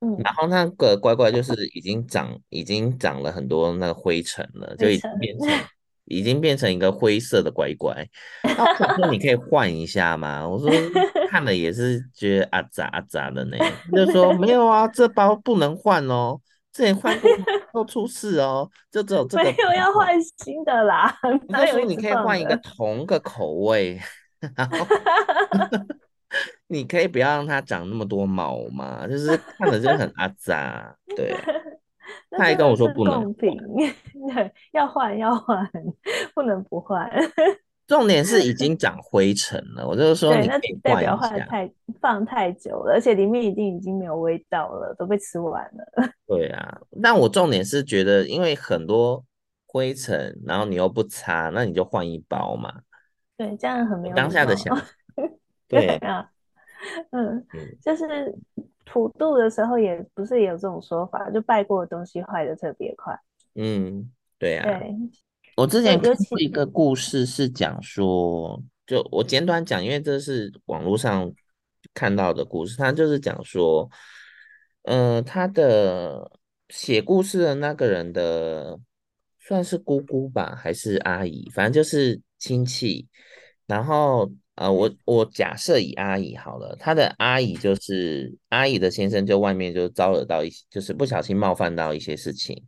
[0.00, 5.48] 嗯，然后那个乖乖就是已经长已经长了很多那个灰尘了，就已经变成。
[6.06, 8.06] 已经变成一个灰色的乖乖，
[8.42, 10.46] 那我说你可以换一下吗？
[10.46, 10.68] 我说
[11.30, 13.56] 看了也是觉得啊杂啊杂的呢，
[13.94, 16.40] 就说没有啊，这包不能换哦，
[16.72, 17.30] 之前换过
[17.72, 21.14] 都出事哦，就只有这个没有要换新的啦。
[21.48, 24.00] 他说你可以换一个同个口味，
[24.56, 24.78] 然后
[26.68, 31.36] 你可以不要让它长那么多毛嘛，就是看了就很阿杂，对。
[32.30, 33.56] 他还跟我说不能，对，
[34.72, 35.70] 要换要换，
[36.34, 37.08] 不能不换。
[37.86, 40.80] 重点是已经长灰尘了，我就是说你可以换一下。
[40.82, 46.08] 代表换太放太久了，而且里面已经已经没有味道了，都被吃完了。
[46.26, 49.24] 对啊，但我重点是觉得，因为很多
[49.66, 52.80] 灰尘，然后你又不擦，那你就换一包嘛。
[53.36, 54.84] 对，这样很没有当下的想法。
[55.68, 56.30] 对啊，
[57.10, 57.46] 嗯，
[57.82, 58.34] 就是。
[58.84, 63.18] 普渡的时候也不是也有这种说法，就拜过的东西坏的特别快。
[63.54, 64.64] 嗯，对啊。
[64.64, 64.94] 对，
[65.56, 71.32] 我之前看过一个故事，是讲说，就我简短讲，因为这是网络上
[71.94, 73.88] 看到的故事，他就是讲说，
[74.82, 76.30] 嗯、呃，他的
[76.68, 78.78] 写故事的那个人的
[79.38, 83.08] 算是姑姑吧，还是阿姨，反正就是亲戚，
[83.66, 84.30] 然后。
[84.54, 92.62] 呃，我我假设以阿姨好了，她的阿姨就是阿姨的先生，就外面就招惹到一些，就是不小心冒犯到一些事情，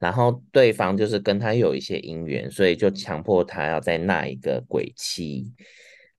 [0.00, 5.54] 然后对方就是跟他有一些姻缘，所以就强迫他要再纳一个鬼妻，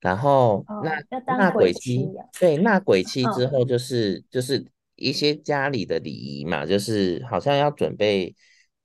[0.00, 2.08] 然后那纳鬼妻，
[2.40, 4.64] 对，纳鬼妻之后就是、哦、就是
[4.96, 8.34] 一些家里的礼仪嘛，就是好像要准备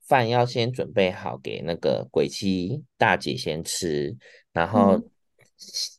[0.06, 4.14] 饭要先准备好给那个鬼妻大姐先吃，
[4.52, 4.98] 然后。
[4.98, 5.10] 嗯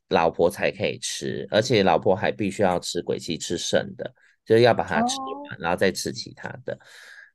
[0.07, 4.11] 老婆才可以吃，而且老婆还必须要吃鬼妻吃剩的，
[4.45, 6.79] 就是要把它吃完，然后再吃其他的，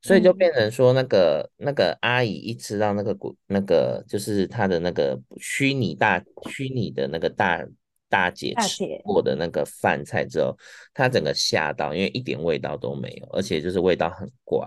[0.06, 7.64] 所以就变成说，那个那个阿姨一吃到那个鬼那个就是她的那个虚拟大虚拟的那个大
[8.08, 10.56] 大姐吃过的那个饭菜之后，
[10.92, 14.66] 她整个吓到，因为一点味道都没有，而且就是味道很怪，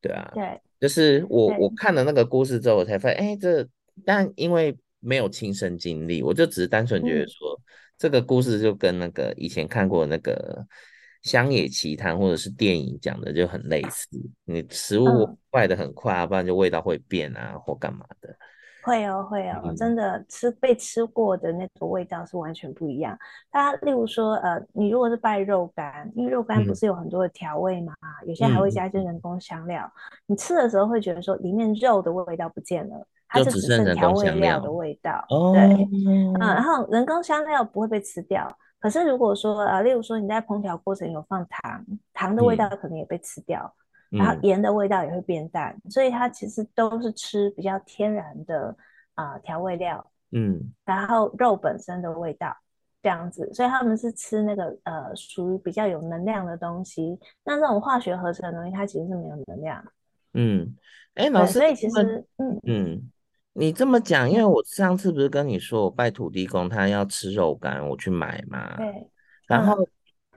[0.00, 1.72] 对啊，对，就是我我。
[1.76, 3.66] 看了那个故事之后，我才发现，哎，这
[4.04, 4.76] 但因为。
[5.02, 7.64] 没有亲身经历，我就只是单纯觉得说，嗯、
[7.96, 10.62] 这个故事就跟那个以前看过那个
[11.22, 14.08] 《乡野奇谈》或者是电影讲的就很类似。
[14.44, 18.34] 你食物坏的很快啊，嗯、不然就味道会变啊，或干嘛的。
[18.82, 23.18] 会哦，会哦，嗯、真的吃被吃过的那种味道是完全不一样。
[23.50, 33.06] 它例如说，呃，你如果是拜肉干，因为肉干不是有很多的调味嘛，嗯、有些还会加一些人工香料，嗯、你吃的时候会觉得说里面肉的味道不见了。
[33.32, 35.60] 它就只剩调味料的味道，对，
[36.08, 38.44] 嗯，然后人工香料不会被吃掉。
[38.80, 43.72] 可是如果说呃，例如说你在烹调过程有放糖，糖的味道可能也被吃掉，
[44.10, 48.74] 嗯、然后盐的味道也会变淡，嗯、所以它其实都是吃比较天然的
[49.14, 52.56] 啊、呃、调味料，嗯，然后肉本身的味道
[53.02, 57.20] 这样子，所以他们是吃那个呃属于比较有能量的东西。
[57.44, 59.84] 那这种化学合成的东西，它其实是没有能量，
[60.32, 60.74] 嗯，
[61.14, 62.60] 哎，老师，所以其实嗯。
[62.62, 63.10] 嗯。
[63.54, 68.76] 嗯你这么讲，因为我上次不是跟你说我拜土地公，他要吃肉干，我去买嘛。
[68.76, 68.86] 对。
[68.86, 69.10] 嗯、
[69.48, 69.76] 然后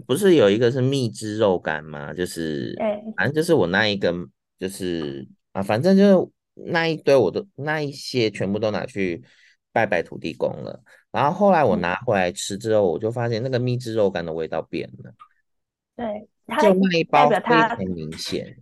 [0.08, 2.12] 不是有一个是蜜汁肉干吗？
[2.12, 9.24] 就是对，反正就是我那一根，就是啊，反正就是那一堆，我都那一些全部都拿去
[9.72, 10.84] 拜拜土地公了。
[11.12, 15.14] 然后后来我拿回来吃之后，我就发现那个蜜汁肉干的味道变了。
[15.96, 16.28] 对，
[16.60, 18.58] 就那一包非常明显。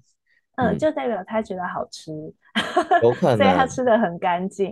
[0.69, 2.11] 嗯，就代表他觉得好吃，
[3.01, 4.71] 有可 能，所以他吃的很干净。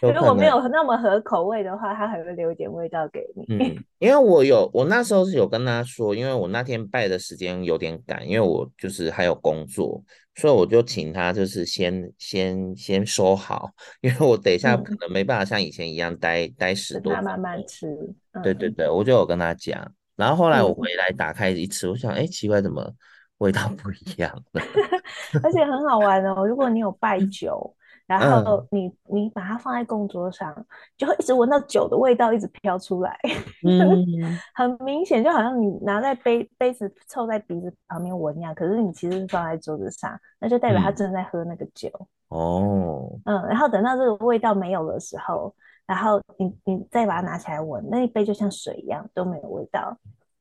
[0.00, 3.44] 如果没有那么合口味的话，他还会留一点味道给你。
[3.48, 10.02] 嗯，因为我有，我那时候是有跟他说，因为我那天拜的时间有点赶，因为我就是还有工作，
[10.34, 13.70] 所以我就请他就是先先先收好，
[14.02, 17.88] 因为我等一下可能没办法像以前一样待、嗯、待十多分钟，慢慢吃。
[18.32, 22.92] 嗯、对对对，我就有跟他讲，然后后来我回来打开一吃，我想，哎，奇怪，怎么？
[23.40, 24.62] 味道不一样了，
[25.44, 26.46] 而且很好玩哦。
[26.46, 27.74] 如果你有拜酒，
[28.06, 30.54] 然后你、嗯、你把它放在供桌上，
[30.96, 33.16] 就会一直闻到酒的味道一直飘出来，
[33.64, 38.54] 嗯、 很明显，就好像你拿在杯杯子凑在鼻子旁边闻一样。
[38.54, 41.88] 可是你其实是放在桌子上，那就代表他正在喝那个酒。
[42.28, 45.54] 哦，嗯，然后等到这个味道没有的时候，
[45.86, 49.96] 然后你你再把它拿起来闻，那一杯就像水一样都没有味道。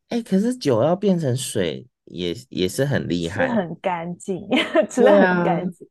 [0.10, 4.48] 哎、欸，可是酒要变成水也也是很厉害，很干净，
[4.90, 5.88] 吃的很干净。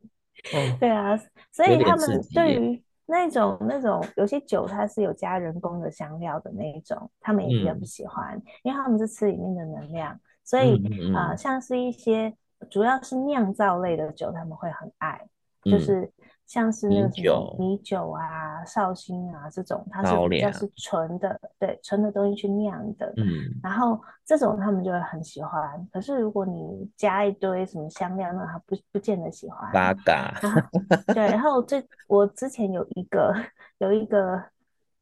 [0.79, 1.17] 对啊，
[1.51, 10.19] 所以他们对于那种那种有些酒，它是有加人工的香料的那一种，他们也比较不喜欢，嗯、因为他们是吃里面的能量。
[10.45, 10.77] 所以
[11.15, 12.35] 啊、嗯呃，像是一些
[12.71, 15.21] 主要是酿造类的酒，他们会很爱，
[15.65, 16.11] 嗯、就是。
[16.49, 23.13] 像是那个什么米酒啊、绍兴啊这种，它是比较是纯的，对纯的东西去酿的。
[23.19, 23.27] 嗯，
[23.63, 25.87] 然后这种他们就会很喜欢。
[25.93, 29.71] 可是如果你加一堆什么香料，那他不不见得喜欢。
[29.75, 30.33] 八嘎。
[31.13, 33.35] 对，然后这我之前有一个
[33.77, 34.43] 有一个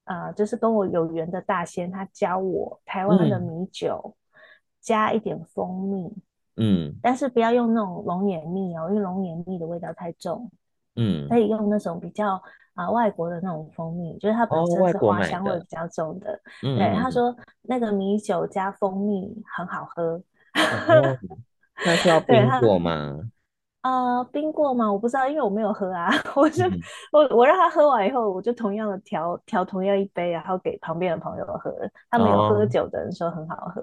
[0.07, 4.19] 呃，就是跟我有缘的大仙，他教我台湾的米酒、嗯、
[4.81, 6.13] 加一点蜂蜜。
[6.57, 10.51] 嗯，但是不要用那种龙眼蜜哦，因为龙眼蜜的味道太重。
[10.97, 12.35] 嗯，可以用那种比较
[12.75, 16.33] 啊、呃、外国的那种蜂蜜，就是它本身是花香味比较重的。
[16.63, 20.23] 哦、的对，他说那个米酒加蜂蜜很好喝。
[20.55, 21.19] 哦、
[21.85, 23.31] 那是要 冰过吗？
[23.87, 24.93] 呃，冰过吗？
[24.93, 26.11] 我不知道，因为我没有喝啊。
[26.35, 26.81] 我就、嗯、
[27.13, 31.73] 我我让他喝完以后，我就同样的调调同样一杯，然后给旁边的朋友喝。
[32.11, 33.81] 他没有喝酒的人说很好喝。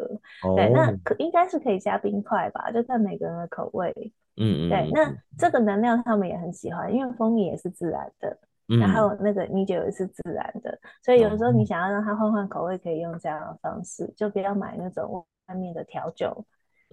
[0.48, 2.70] 哦、对，那可应该是可以加冰块吧？
[2.72, 3.94] 就看每个人的口味。
[4.36, 8.38] 嗯嗯，对，那这个能量他们也很喜欢，因为蜂蜜也是自然的，
[8.68, 16.44] 嗯、然后那个米酒也是自然的，所以有时候你想要让他换换口味，可以用这样的方式，就不要买那种外面的调酒，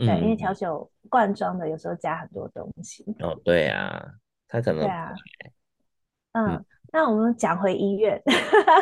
[0.01, 3.05] 对，嗯、因为调酒罐装的有时候加很多东西。
[3.21, 4.05] 哦，对啊，
[4.49, 5.15] 他可能对啊，
[6.33, 6.49] 嗯。
[6.49, 8.21] 嗯那我们讲回医院，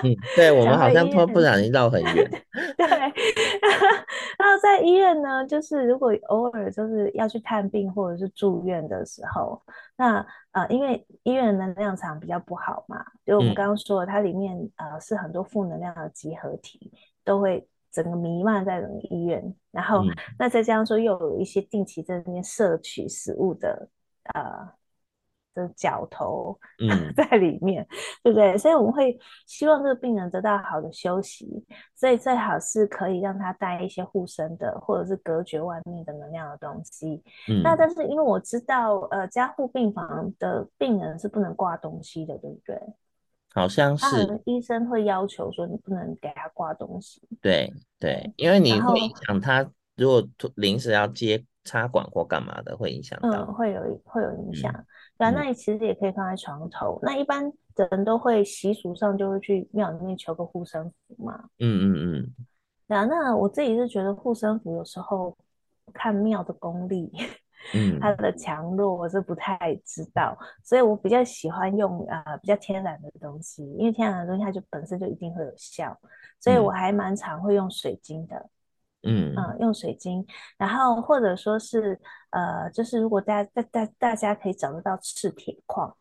[0.02, 2.14] 嗯，对，我们好像突不小心绕很远。
[2.74, 9.60] 对， 然后在医院呢，就是如果偶尔就是要去探病或者是住院的时候，
[9.94, 16.90] 那呃，因为医院的能量场比较不好嘛，就我们刚刚说的，它里面呃是很多负能量的集合体，
[17.22, 17.68] 都会
[18.02, 19.54] 整个弥漫在整个医院。
[19.70, 23.88] 然后，嗯、那再加上说又有一些定期在那边摄取食物的
[24.34, 24.68] 呃。
[25.54, 27.88] 的角头嗯 在里面，嗯、
[28.22, 28.56] 对不对？
[28.56, 37.20] 所以我们会希望这个病人得到好的休息，所以最好是可以让他带一些护身的，或者是隔绝外面的能量的东西。
[37.48, 42.80] 嗯，那但是因为我知道，呃，加护病房的病人是不能挂东西的，对不对？
[43.58, 47.20] 好像是，医生会要求说你不能给他挂东西。
[47.40, 54.72] 对对，因为你会影响他，如果临时要接插管或干嘛的，会影响到，嗯，会有会有影响。
[54.72, 54.86] 嗯
[55.18, 56.96] 对啊，那你其实也可以放在床头。
[57.02, 61.34] 嗯、那一般的人都会习俗上就会去庙里面求个护身符嘛。
[61.58, 62.34] 嗯嗯嗯。
[62.86, 65.36] 对啊，那我自己是觉得护身符有时候
[65.92, 67.10] 看庙的功力，
[67.74, 75.98] 嗯，它的强弱我是不太知道，所以我比较喜欢用呃比较天然的东西，因为天然的东西它就本身就一定会有效，
[76.40, 78.48] 所以我还蛮常会用水晶的。
[79.04, 79.32] 嗯。
[79.36, 82.00] 嗯，用水晶，然后或者说是
[82.30, 85.96] 呃，就是如果大家大大大家可以找得到赤铁矿，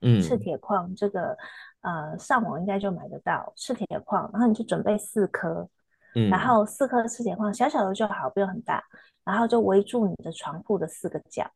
[0.00, 1.36] 嗯，赤铁矿这个
[1.82, 5.68] 呃上网应该就买得到赤铁矿，然后你就准备四颗，
[6.14, 8.82] 嗯，然后四颗磁铁矿小小的就好，不用很大，
[9.24, 11.50] 然后就围住你的床铺的四个角，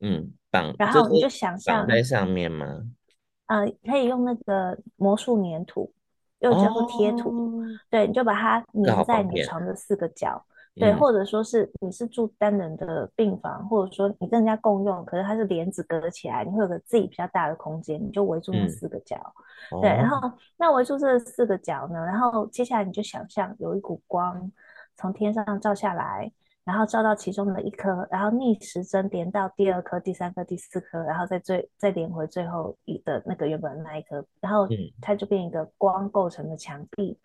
[0.00, 2.82] 嗯，绑，然后你就想象在上面吗？
[3.46, 5.92] 呃，可以用那个魔术粘土。
[6.40, 10.40] 又叫做贴土，哦、对，你就把它粘在你床的四个角，
[10.78, 19.16] 对，或者说是你是住单人的病房，嗯、或者说你跟人家共用，可是它是帘子隔起来，你会有个自己比较大的空间，你就围住那四个角，
[19.72, 24.50] 嗯、对，然后那围住这四个角呢，然后接下来你就想象有一股光
[24.96, 26.30] 从天上照下来。
[26.64, 34.68] 然后照到其中的一颗，然后逆时针连到第二颗、第三颗、第四颗，然后再最再连回最后一的那个原本的那一颗，然后
[35.00, 37.18] 它就变一个光构成的墙壁。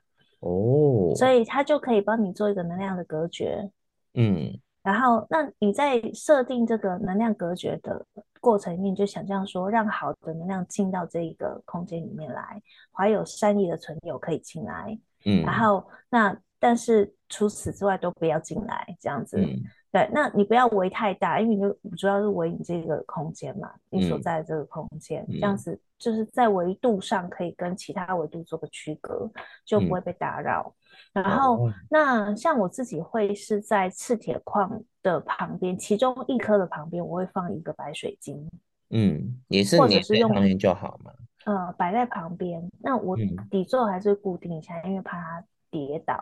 [0.43, 3.69] 哦，所以它就可以帮你做一个能量的隔绝。
[4.13, 8.05] 嗯，然后那你在设定这个能量隔绝的
[8.39, 14.97] 过程里面，就想象说，让好的能量进到这一个空间里面来，怀有善意的存有可以进来。
[15.25, 16.37] 嗯，然后那。
[16.59, 19.37] 但是除此之外都不要进来，这样子。
[19.37, 19.61] 嗯、
[19.93, 29.29] 对，那你不要围太大，因为你就主要是围你这个空间嘛，嗯、你所在的这个空间，嗯、这样子就是在维度上可以跟其他维度做个区隔，
[29.63, 30.73] 就不会被打扰。
[31.13, 38.49] 嗯、然后，哦、那像我自己会是在赤铁矿的旁边，其中一颗的旁边，我会放一个白水晶。
[38.89, 41.11] 嗯，也是，或者是用就好嘛。
[41.45, 43.15] 呃摆在旁边，那我
[43.51, 45.43] 底座还是固定一下，嗯、因为怕它
[45.73, 46.15] 跌倒。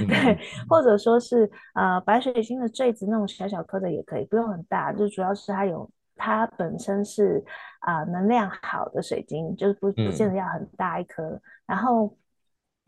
[0.00, 0.38] 嗯、对，
[0.68, 7.44] 或者说是呃白水晶的坠子那种小小颗的也可以，不用很大，就主要是它有它本身是
[7.80, 11.22] 啊、呃、能量好的水晶，就是不不见得要很大一颗。
[11.22, 12.16] 嗯、然后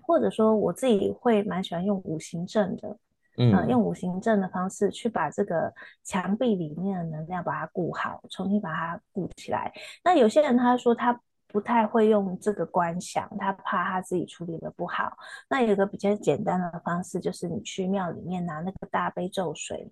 [0.00, 2.96] 或者说我自己会蛮喜欢用五行阵的。
[3.38, 5.70] 嗯、呃，用五行阵的方式去把这个
[6.02, 9.70] 墙壁里面的能量把它固好，重新把它固起来。
[10.02, 11.20] 那有些人他说他
[11.56, 15.10] 不太会用这个观想，他怕他自己处理的不好。
[15.48, 19.90] 那有一个比较简单的方式，就是你去庙里面拿那个大悲咒水，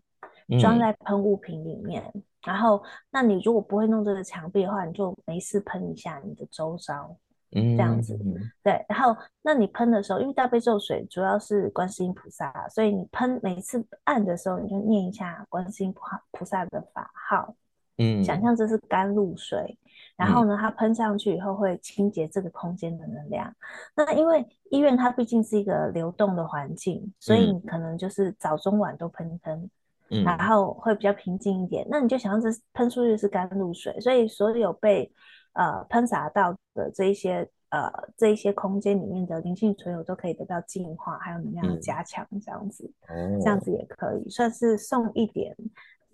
[0.61, 7.17] 装在喷雾瓶里面，嗯、然后，那你如果不会弄这个墙壁的话，你就没事喷一下你的周遭。
[7.53, 8.15] 嗯，这样子，
[8.63, 8.85] 对。
[8.87, 15.95] 然后，那你喷的时候，因为大悲咒水主要是观世音菩萨，所以你喷每次按的时候，你就念一下观世音
[16.31, 17.55] 菩萨的法号。
[17.97, 19.79] 嗯，想象这是甘露水，
[20.17, 23.53] 然后呢，它喷上去以后会清洁这个空间的能量。
[23.97, 29.71] 那因为医院它毕竟是一个流动的环境，所以你可能就是早中晚都喷一喷，
[30.11, 31.87] 嗯，然后会比较平静一点。
[31.91, 35.11] 那你就想象这喷出去是甘露水，所以所有被
[35.55, 45.57] 呃，喷洒到的这一些呃，这一些空间里面的灵性存有都可以得到净化，还有能量的加强，这样子，嗯、这样子也可以算是送一点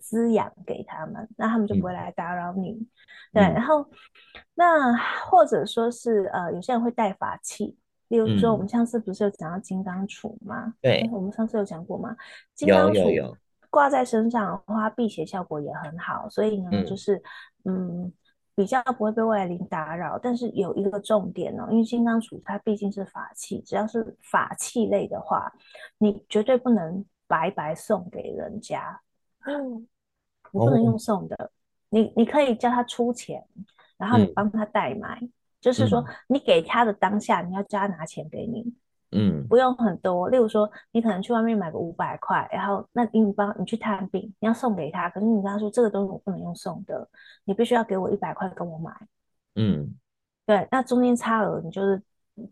[0.01, 2.73] 滋养给他们，那他们就不会来打扰你。
[2.73, 2.87] 嗯、
[3.35, 3.87] 对，然后
[4.55, 4.97] 那
[5.27, 7.77] 或者说是呃，有些人会带法器，
[8.09, 10.75] 例如说我们上次不是有讲到金刚杵吗？
[10.81, 12.17] 对、嗯，我们上次有讲过吗？
[12.55, 13.37] 金刚杵
[13.69, 17.23] 挂在身上的话，辟邪效果也很好，所以呢，嗯、就是
[17.65, 18.13] 嗯。
[18.57, 25.51] 比较不会被外灵打扰，但是有一个重点哦，因为金刚杵它毕竟是法器，只要是法器类的话，
[25.97, 29.10] 你绝对不能白白送给人家，嗯，
[30.53, 31.51] 你不能用送的，哦、
[31.91, 33.45] 你你可以叫他出钱，
[33.97, 38.75] 然后你帮他代买，嗯、就是说你给他的当下，你要叫他拿钱给你。
[39.13, 40.29] 嗯，不用很多。
[40.29, 47.09] 例如说，你可能去外面买个五百块，然后那给你帮你去探病，你要送给他，可是你跟他说这个东西我不能用送的，
[47.43, 48.93] 你必须要给我一百块跟我买。
[49.57, 49.93] 嗯，
[50.47, 52.01] 对，那中间差额你就是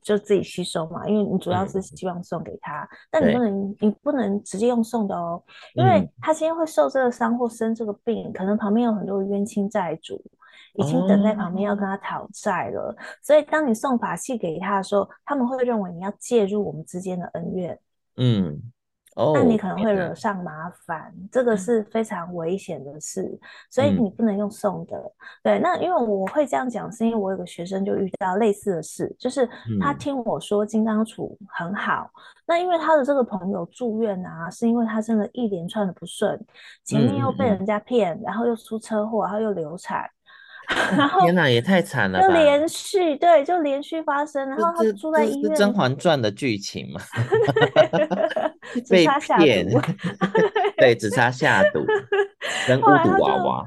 [0.02, 5.42] 就自己吸收嘛，因为你主要是希望送给他，嗯、但你不能你不能直接用送的哦，
[5.74, 10.22] 因为他今天会受这个伤或生这个病，可能旁边有很多冤亲债主。
[10.74, 17.76] 已经等在旁边要跟他讨债了，哦、所以当你送法器给他的时候，他们会认为你要介入我们之间的恩怨，
[18.16, 18.62] 嗯，
[19.18, 23.36] 哦，那你可能会惹上麻烦，嗯、这个是非常危险的事，
[23.68, 24.96] 所以你不能用送的。
[24.96, 25.10] 嗯、
[25.42, 29.48] 对，那因为我会这样讲，是因为我有个学生就遇到类似的事，就是
[29.80, 36.40] 他听我说金刚杵很好，嗯、那因为他的这个朋友住院啊，是因为他真的一连串的不顺，
[36.84, 40.08] 前面又被人家骗，嗯、然后又出车祸，然后又流产。
[40.96, 42.26] 然后天哪，也太惨了吧！
[42.26, 45.50] 就连续对，就连续发生，然后他住在医院。
[45.50, 47.00] 是《甄嬛传》的剧情嘛？
[48.90, 49.06] 被
[49.38, 49.66] 骗，
[50.76, 51.84] 对，只差下毒，
[52.66, 53.64] 跟巫毒娃娃。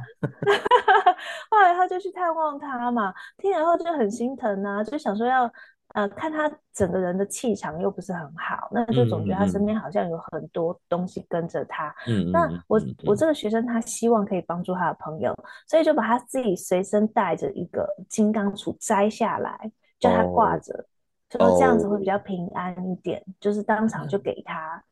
[1.50, 5.52] 后来他就去探望他嘛，听了后就很心疼啊，就想说要。
[5.94, 11.94] 呃，看他整个人的气场又不是很好，那就总觉得他身边好像有很多东西跟着他。
[12.08, 15.36] 嗯，那我我这个学生他希望可以帮助他的朋友，
[15.68, 20.86] 所以就把他自己随身带着一个金刚杵摘下来，叫他挂着，
[21.30, 24.84] 就说这样子会比较平安一点，就是当场就给他，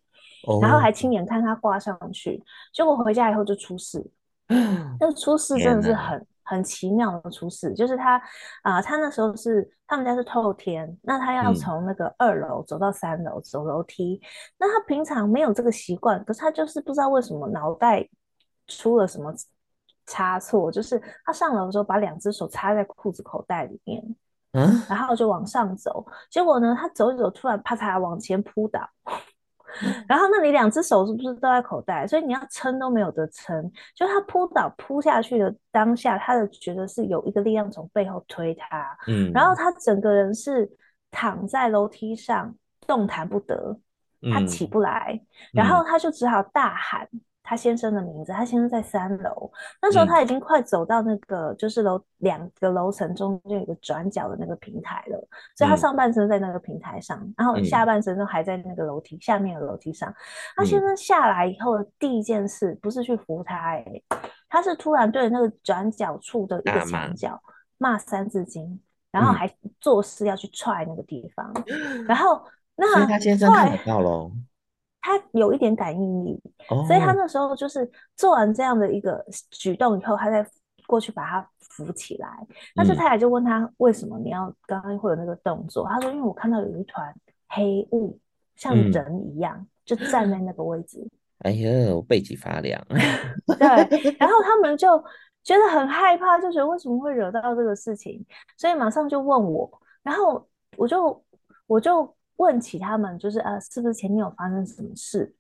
[0.62, 1.12] 然后还亲。
[1.14, 2.44] 眼看他挂上去，
[2.74, 4.06] 结果回家以后就出事，
[5.00, 6.26] 那出事真的是很。
[6.50, 8.18] 很奇妙的出事，就是他
[8.64, 14.26] 啊、呃，他那时候是他们家是透天，那他要从那个二楼走到三楼走楼梯，嗯、
[14.58, 18.08] 那他平常没有这个习惯，可是他就是不知道为什么脑袋
[18.68, 19.32] 出了什么
[20.08, 24.04] 差错，就是他上楼的时候把两只手插在裤子口袋里面，
[24.54, 28.90] 嗯，然后就往上走，结果呢，他走一走，突然啪嚓往前扑倒。
[30.08, 32.06] 然后，那你两只手是不是都在口袋？
[32.08, 33.72] 所以你要撑都没有得撑。
[33.96, 40.70] 就他扑倒扑下去的当下，他的觉得是有一个力量从背后推他，嗯，然后他整个人是
[41.12, 42.54] 躺在楼梯上
[42.88, 43.78] 动弹不得，
[44.34, 47.08] 他起不来，嗯、然后他就只好大喊。
[47.50, 55.18] 他先生的名字，他先生在三楼，那时候他已经快走到那个就是楼两个楼层中间有个转角的那个平台了，
[55.56, 60.14] 所以他上半身在那个平台上，然后下半身都还在那个楼梯下面的楼梯上。
[60.56, 63.84] 他先生下来以后的第一件事不是去扶他，哎，
[64.48, 67.42] 他是突然对着那个转角处的一个墙角
[67.80, 68.80] 骂三字经，
[69.12, 71.52] 然后还做事要去踹那个地方，
[72.08, 72.44] 然后
[72.76, 74.32] 那他先生看得到喽。
[75.02, 76.42] 他有一点感应力，
[76.88, 80.46] 所以他那时候就是做完这样的一个举动以后，他再
[80.88, 82.28] 过去把他扶起来。
[82.76, 85.88] 但是太太就问他为什么你要刚刚会有那个动作？
[85.88, 87.14] 他说因为我看到有一团
[87.48, 88.20] 黑雾，
[88.56, 91.08] 像人一样，就站在那个位置。
[91.40, 92.84] 哎呀，我背脊发凉。
[92.90, 95.02] 对，然后他们就
[95.42, 98.26] 觉得很害怕，就觉得为什么会惹到这个事情，
[98.58, 99.72] 所以马上就问我，
[100.04, 100.46] 然后
[100.76, 101.24] 我就
[101.66, 105.34] 我就问起他们，就是呃，是不是前面有发生什么事？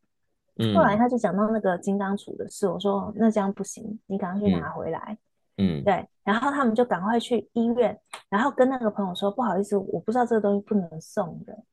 [0.61, 5.17] 嗯、后来他就讲到那个金刚杵的事，我说那这样不行，你赶快去拿回来。
[5.57, 7.97] 嗯，对，然后他们就赶快去医院，
[8.29, 11.63] 然后跟那个朋友说不好意思，我不知道这个东西不能送的。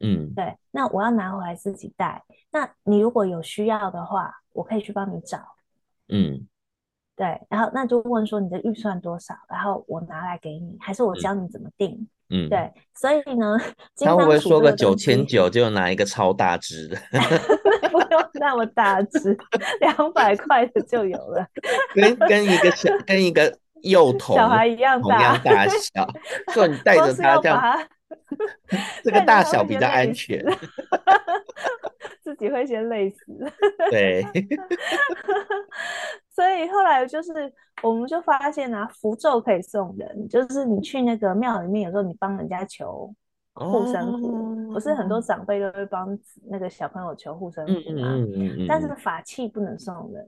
[0.00, 2.22] 嗯，对，那我要拿回来自己带。
[2.50, 5.38] 那你如果有需要的话，我可以去帮你找。
[6.08, 6.46] 嗯，
[7.16, 12.08] 对，然后那就问说你的预算多少，然后我拿来给你，还是我教你怎么定？
[12.30, 13.58] 嗯，对，所以呢，
[14.04, 16.96] 他会不会说个九千九就拿一个超大只的？
[17.92, 19.36] 不用那么大只，
[19.80, 21.46] 两百块的就有了，
[21.94, 26.08] 跟跟一个小跟一个幼童 小孩一样大，同样大小，
[26.52, 27.88] 所以你带着他这样。
[29.04, 30.44] 这个大小比较安全，
[32.24, 33.38] 自己会先累死。
[33.90, 34.24] 对，
[36.34, 37.52] 所以后来就是，
[37.82, 43.14] 我们就发现啊，符咒可以送人，就是你去那个庙里面，有时候你帮人家求
[43.52, 46.18] 护身符，不是很多长辈都会帮
[46.48, 48.16] 那个小朋友求护身符吗？
[48.66, 50.26] 但是法器不能送人，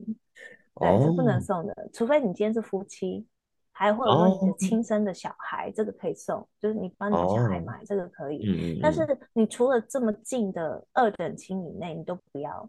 [0.79, 3.27] 对，是不能送的，除非你今天是夫妻。
[3.79, 6.47] 还或者说你的亲生的小孩，这个可以送，oh.
[6.59, 7.87] 就是你帮你的小孩买，oh.
[7.87, 8.43] 这个可以。
[8.49, 12.67] 嗯，但是你除了这么近的二等亲以内，你都不要。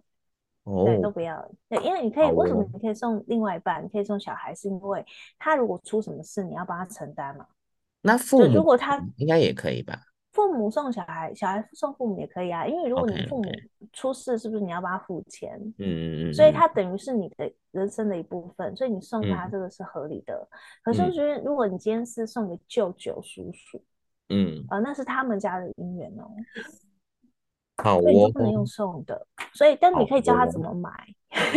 [0.66, 0.86] Oh.
[0.86, 1.50] 对，都不要。
[1.70, 2.40] 对，因为你可以，oh.
[2.40, 3.82] 为什么你可以送另外一半？
[3.82, 5.06] 你可以送小孩，是因为
[5.40, 7.46] 他如果出什么事，你要帮他承担嘛。
[8.02, 9.98] 那父母如果他应该也可以吧？
[10.38, 13.50] 父母送小孩，小孩送父母也可以啊，因为如果你父母
[13.92, 15.58] 出事，是不是你要帮他付钱？
[15.80, 16.34] 嗯嗯嗯。
[16.34, 20.36] 所以他等于是你的人生的一部分，所以你送他这个是合理的。
[20.36, 23.84] 嗯、可是我觉得，如果你今天是送给舅舅叔叔，
[24.30, 26.30] 嗯，啊、呃，那是他们家的姻缘哦。
[27.78, 30.90] 好，所以你就不能用送的，所以但你可以教他怎么买，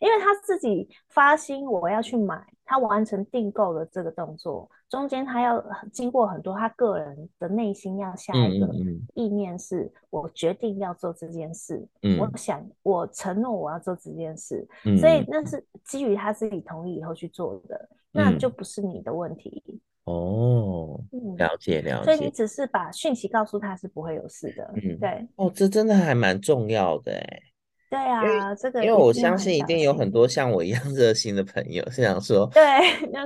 [0.00, 5.62] 因为他自己发心我要去买，他完成订购的这个动作，中间他要
[5.92, 8.68] 经过很多他个人的内心要下一个
[9.14, 17.76] 意念，是我决定要做这件事，嗯、我想我承诺我要做这件事，嗯、所以那是基于他自己同意以后去做的，
[18.12, 19.80] 嗯、那就不是你的问题。
[20.04, 21.00] 哦，
[21.38, 25.26] 了解了解，所以你只是把讯息告诉他是不会有事的，嗯，对。
[25.36, 27.42] 哦，这真的还蛮重要的哎。
[27.90, 32.62] 对啊，这个因为我相信一定有很多像我一样热心的朋友是想说，对，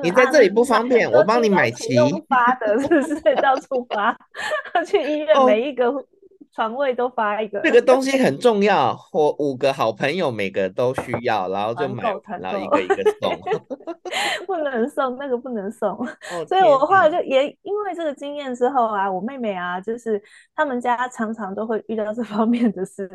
[0.03, 1.95] 你在这里不方便，我帮你买齐。
[2.29, 4.17] 发的是不是到处发？
[4.87, 5.93] 去医院每一个。
[6.59, 8.99] 床位都发一个，这个东西很重要。
[9.13, 12.03] 我五个好朋友每个都需要，然后就买，
[12.41, 13.33] 然后一个一个送。
[14.45, 15.97] 不能送那个不能送，
[16.49, 20.21] 所以我后来就也因为这个经验之后啊，我妹妹啊，就是
[20.57, 23.09] 他们家常常都会遇到这方面的事，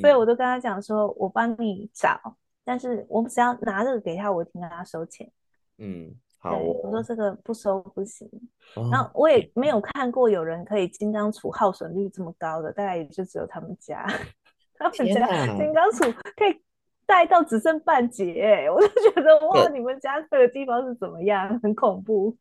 [0.00, 2.18] 所以我都跟她讲说，我帮你找，
[2.64, 5.30] 但是我只要拿这个给她，我一定跟她收钱。
[5.76, 6.14] 嗯。
[6.42, 8.28] 对，我说这个不收不行，
[8.76, 14.06] 哦、然后我也没有看过有人可以金刚杵耗损率这么高的，大概也就只有他们家，
[14.78, 16.62] 他们家金刚杵可以
[17.04, 22.36] 带到只剩半截，我就觉得哇，你们家这个地方是怎么样，很恐怖。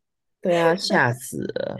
[0.45, 1.75] 对啊， 吓死了！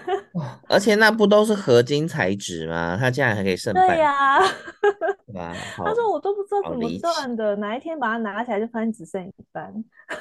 [0.70, 2.96] 而且那不都是合金材质吗？
[2.98, 3.86] 他竟然还可以剩半。
[3.86, 4.42] 对呀、啊，
[5.36, 5.54] 哇！
[5.76, 9.70] 他说我都不知道怎么断的，哪一天把它拿起来就发现只剩一半，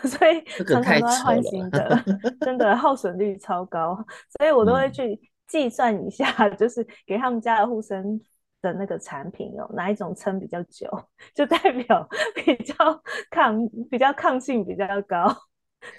[0.04, 2.04] 所以常常都在换新的，
[2.42, 3.98] 真的耗损率超高，
[4.38, 5.18] 所以我都会去
[5.48, 8.20] 计算一下，就是给他们家的护身
[8.62, 10.90] 的那个产品哦，哪一种撑比较久，
[11.34, 12.76] 就代表比较
[13.32, 13.58] 抗，
[13.90, 15.34] 比较抗性比较高。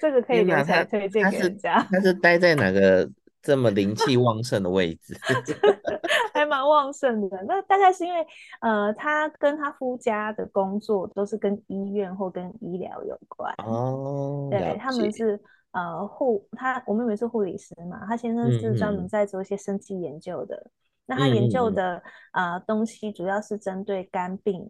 [0.01, 1.81] 这个可以留下来推荐给人家。
[1.91, 3.09] 他是待在哪个
[3.43, 5.15] 这么灵气旺盛的位置？
[6.35, 7.45] 还蛮旺盛的。
[7.49, 8.27] 那大概是因为，
[8.61, 13.55] 呃，他跟他夫家的工作都是跟医院或跟医疗有关。
[13.65, 20.55] 哦，对，他们是呃护他，我妹妹是护理师嘛，他先生是专门在做一些生技研究的。
[20.57, 20.71] 嗯、
[21.07, 24.69] 那他研究的啊、呃、东西主要是针对肝病、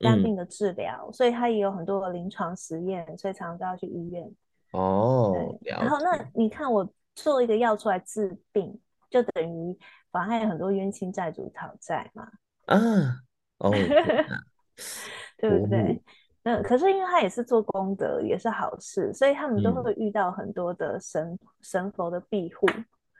[0.00, 4.30] 肝病的治疗，嗯、所以他也有很多的临床实验，所以常常都要去医院。
[4.72, 8.78] 哦，然后那你看我做一个药出来治病，
[9.10, 9.78] 就等于
[10.10, 12.28] 妨害很多冤亲债主讨债嘛。
[12.66, 12.78] 啊，
[13.58, 13.70] 哦，
[15.38, 16.02] 对不对？
[16.42, 22.66] 嗯，可是因为他也是做功德，也是好事，所以他们都会遇到很多的神、嗯、神佛的庇护。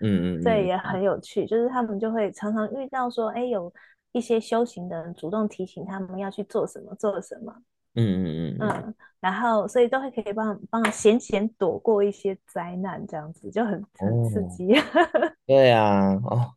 [0.00, 3.72] 嗯嗯，所以也很有趣，就是他们就会常常遇到说，哎，有
[4.12, 7.52] 一些修行的人主动提醒他们要去做什么，做什么。
[7.96, 14.72] 嗯嗯嗯嗯，然后所以都会可以帮帮我险险躲过一些灾难，这样子就很很刺激。
[14.78, 14.82] 哦、
[15.46, 16.52] 对啊，哦，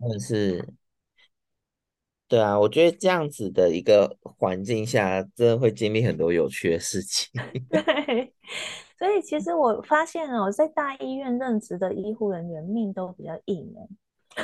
[0.00, 0.64] 真的是，
[2.28, 7.28] 对啊，我觉得这样子的一个环境下，真的会经历很多有趣的事情。
[7.68, 7.82] 对，
[8.98, 13.88] 所以其实我发现哦，在大医院任职的医护人员命都比较硬哎。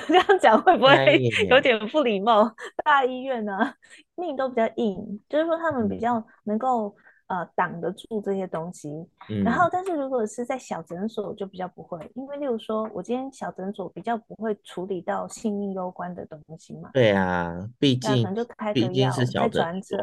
[0.09, 2.51] 这样讲会不会有点不礼貌？
[2.83, 3.75] 大医院呢、啊，
[4.15, 8.89] 命都比较硬，就是说他们比较能够呃挡得住这些东西。
[9.29, 16.89] 嗯、然后，但是如果是在小诊所，就比较不会，因为例如说，我今天小诊所比较不会处理到性命攸关的东西嘛。
[16.95, 19.99] 对啊，毕竟可能就开个药再转诊。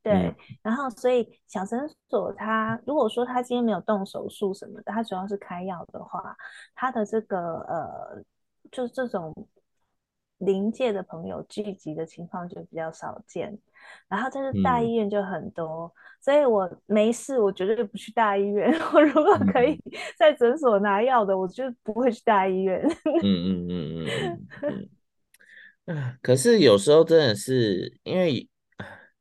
[0.00, 6.36] 对，嗯、然后所以小诊所他如果说他今天没有动手术什么的，他主要是开药的话，
[6.76, 8.22] 他的这个呃。
[8.70, 9.34] 就是这种
[10.38, 13.58] 临界的朋友聚集的情况就比较少见，
[14.08, 18.72] 然后但是大医院就很多，嗯、所以我没事，我绝对不去大医院。
[18.94, 19.76] 我如果可以
[20.16, 22.80] 在诊所拿药的，我就不会去大医院。
[23.04, 24.08] 嗯嗯嗯嗯
[24.62, 24.88] 嗯
[25.86, 26.18] 嗯。
[26.22, 28.48] 可是有时候真的是因为，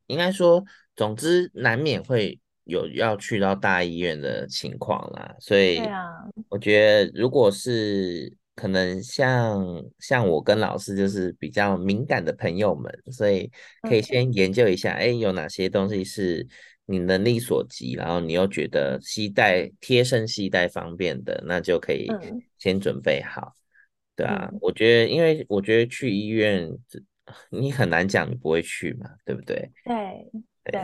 [0.06, 0.64] 应该说，
[0.96, 5.82] 总之难免会有要去到大医院的情况啦，所以
[6.50, 8.32] 我觉得如果是。
[8.58, 9.64] 可能像
[10.00, 13.52] 像我跟老师就是比较敏感的朋友们，所以
[13.84, 16.44] 可以先研究一下，哎、嗯，有哪些东西是
[16.88, 22.10] 你能力所及，然后你又觉得携带贴身携带方便的，那就可以
[22.58, 23.70] 先准备好，嗯、
[24.16, 26.68] 对啊，我觉得，因为我觉得去医院，
[27.52, 29.72] 你很难讲你不会去嘛，对不对？
[29.86, 30.32] 对
[30.64, 30.82] 对，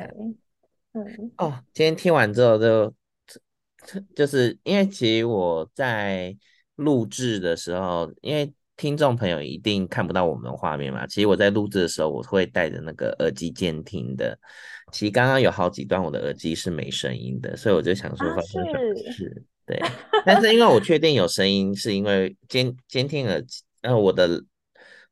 [0.93, 1.31] 嗯。
[1.37, 2.93] 哦，今天听完之后就
[4.15, 6.37] 就是因为其实我在。
[6.75, 14.37] 录制的时候，因为听众朋友一定看不到我们的画面嘛，其实我在录制的时候，我会带着那个耳机监听的。
[14.91, 19.43] 其实刚刚有好几段我的耳机是没声音的，所以我就想说发生什么事？
[19.65, 19.79] 对，
[20.25, 24.43] 但是因为我确定有声音，是因为监监听耳机，呃，我的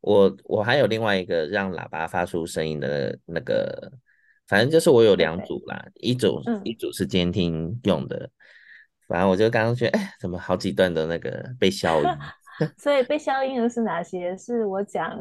[0.02, 3.92] 我我还有另外一个让喇叭发出声音的那个，
[4.48, 8.30] 反正就是我有两组啦，一组、嗯、一组是监听用的。
[9.12, 12.08] 反正我就刚刚觉得，哎，怎么好几段的那个被消音？
[12.78, 14.38] 所以被消音的是哪些？
[14.38, 15.20] 是我讲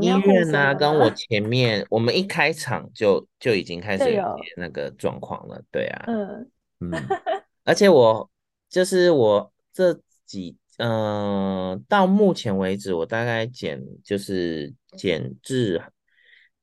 [0.00, 0.74] 医院呢、啊？
[0.74, 4.22] 跟我前面，我们一开场就就已经开始有
[4.56, 5.62] 那个状况了。
[5.70, 6.90] 对，啊，嗯嗯，
[7.64, 8.30] 而且我
[8.70, 9.92] 就是我这
[10.24, 15.82] 几嗯、呃，到目前为止，我大概剪就是剪制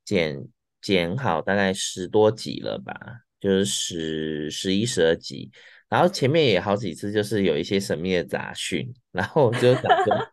[0.03, 0.47] 剪
[0.81, 2.95] 剪好大概十多集了吧，
[3.39, 5.51] 就是十十一十二集。
[5.93, 10.27] 然后前面也好几次，就是有一些神秘的杂讯，然后我就想说，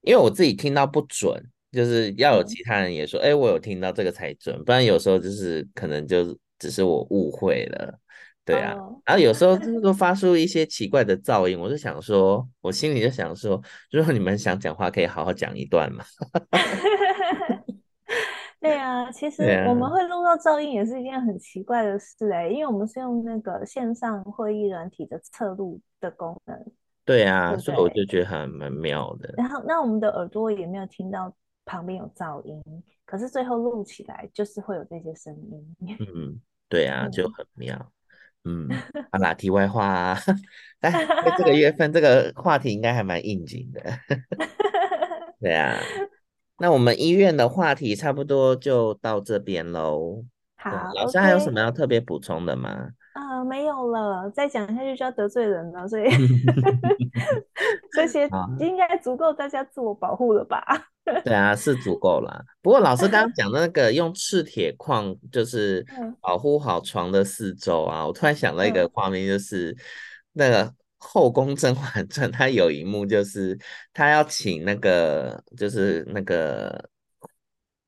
[0.00, 1.38] 因为我自己听到不准，
[1.70, 7.94] 就是要有其他人也说，哎，我有听到这个才准，不然有时候就是可能就只是我误会了，
[8.42, 8.74] 对啊。
[9.04, 16.02] 然后有时候就是说发出一些奇怪的噪音，我就想说，我心里就想说，如果你们想讲话，可以好好讲一段嘛。
[18.62, 26.56] 对啊，其实我们会录到噪音也是一件很奇怪的事哎、欸，因为我们是用那个线上会议软体的侧录的功能。
[27.04, 29.34] 对啊，对对，所以我就觉得很蛮妙的。
[29.36, 31.34] 然后，那我们的耳朵也没有听到
[31.64, 32.62] 旁边有噪音，
[33.04, 35.76] 可是最后录起来就是会有这些声音。
[35.98, 37.90] 嗯，对啊，就很妙。
[38.44, 38.68] 嗯，
[39.10, 40.18] 好啦，题外话啊，
[40.82, 40.92] 哎，
[41.36, 43.82] 这个月份这个话题应该还蛮应景的。
[45.40, 45.76] 对啊。
[46.62, 50.22] 那我们医院的话题差不多就到这边喽。
[50.54, 52.68] 好，老师还有什么要特别补充的吗？
[53.14, 56.04] 啊、呃，没有了，再讲下去就要得罪人了，所以
[57.90, 60.64] 这些应该足够大家自我保护了吧？
[61.24, 62.44] 对啊，是足够了。
[62.62, 65.84] 不过老师刚刚讲的那个用赤铁矿就是
[66.20, 69.76] 保护好床的四周啊，我突然想到一个画面，就是
[70.34, 70.72] 那个。
[71.04, 73.58] 后宫甄嬛传，它有一幕就是
[73.92, 76.88] 他要请那个，就是那个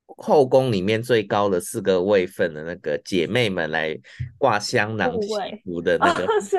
[0.05, 3.97] 后宫里面最高的四个位分的那个姐妹们来
[4.37, 5.29] 挂香囊祈
[5.65, 6.57] 福的那个， 是，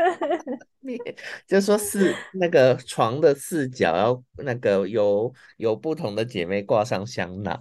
[1.46, 7.60] 就说是那个床的四角要那个由由不同的姐妹挂上香囊。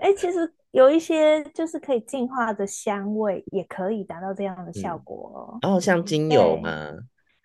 [0.00, 5.58] 哎、欸，其实有一些就是可以净化的香味，也可以达到这样的效果哦。
[5.60, 6.90] 然后、像精油吗？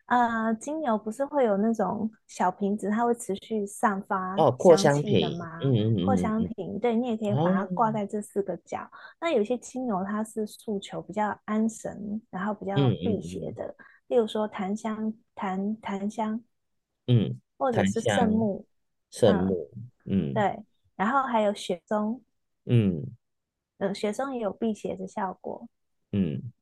[0.08, 5.60] 啊，精油不是会有那种小瓶子，它会持续散发哦，扩香瓶吗？
[5.62, 8.80] 嗯嗯嗯，扩香瓶，对，你也可以把它挂在这四个角。
[8.80, 8.90] 哦、
[9.20, 13.76] 那有些精油它是诉求比较安神，然后比较辟邪的，
[14.08, 16.42] 例如说檀香、檀檀香，
[17.08, 18.66] 嗯，或者是圣木，
[19.12, 19.70] 圣木，
[20.06, 20.64] 嗯，对，
[20.96, 22.22] 然后还有雪松，
[22.64, 23.04] 嗯，
[23.80, 25.68] 嗯，雪松也有辟邪的效果。
[26.14, 26.54] 嗯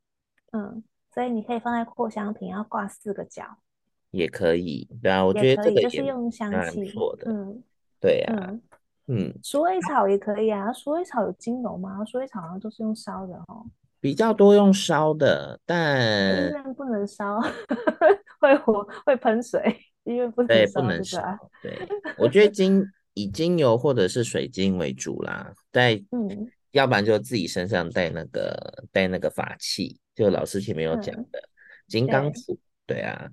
[0.52, 0.84] 嗯，
[1.16, 3.44] 所以你可以放在扩香瓶，要挂四个角，
[4.12, 4.88] 也可以。
[5.02, 7.32] 对啊，我觉得这个也就是用香气错的。
[7.32, 7.64] 嗯，
[8.00, 8.50] 对啊，
[9.08, 10.72] 嗯，嗯鼠尾草也可以啊。
[10.74, 12.04] 鼠尾草有精油吗？
[12.06, 13.66] 鼠尾草好像都是用烧的哦。
[14.02, 15.98] 比较多用烧的，但
[16.48, 17.40] 医院不能烧，
[18.40, 19.76] 会火会喷水。
[20.04, 21.50] 医院不能烧，对，不能烧。
[21.64, 21.88] 对，
[22.20, 22.86] 我觉得精
[23.16, 31.50] 以精油或者是水晶为主啦，带，嗯，要不然就自己身上带那个带那个法器，就老师前面有讲的、嗯、
[31.88, 33.30] 金刚杵，对，对啊，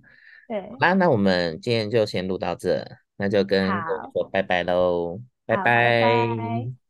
[0.49, 0.71] 对。
[0.81, 2.85] 那那我们今天就先录到这，
[3.17, 5.65] 那就跟我说拜拜喽，拜拜。
[5.65, 6.82] 拜拜。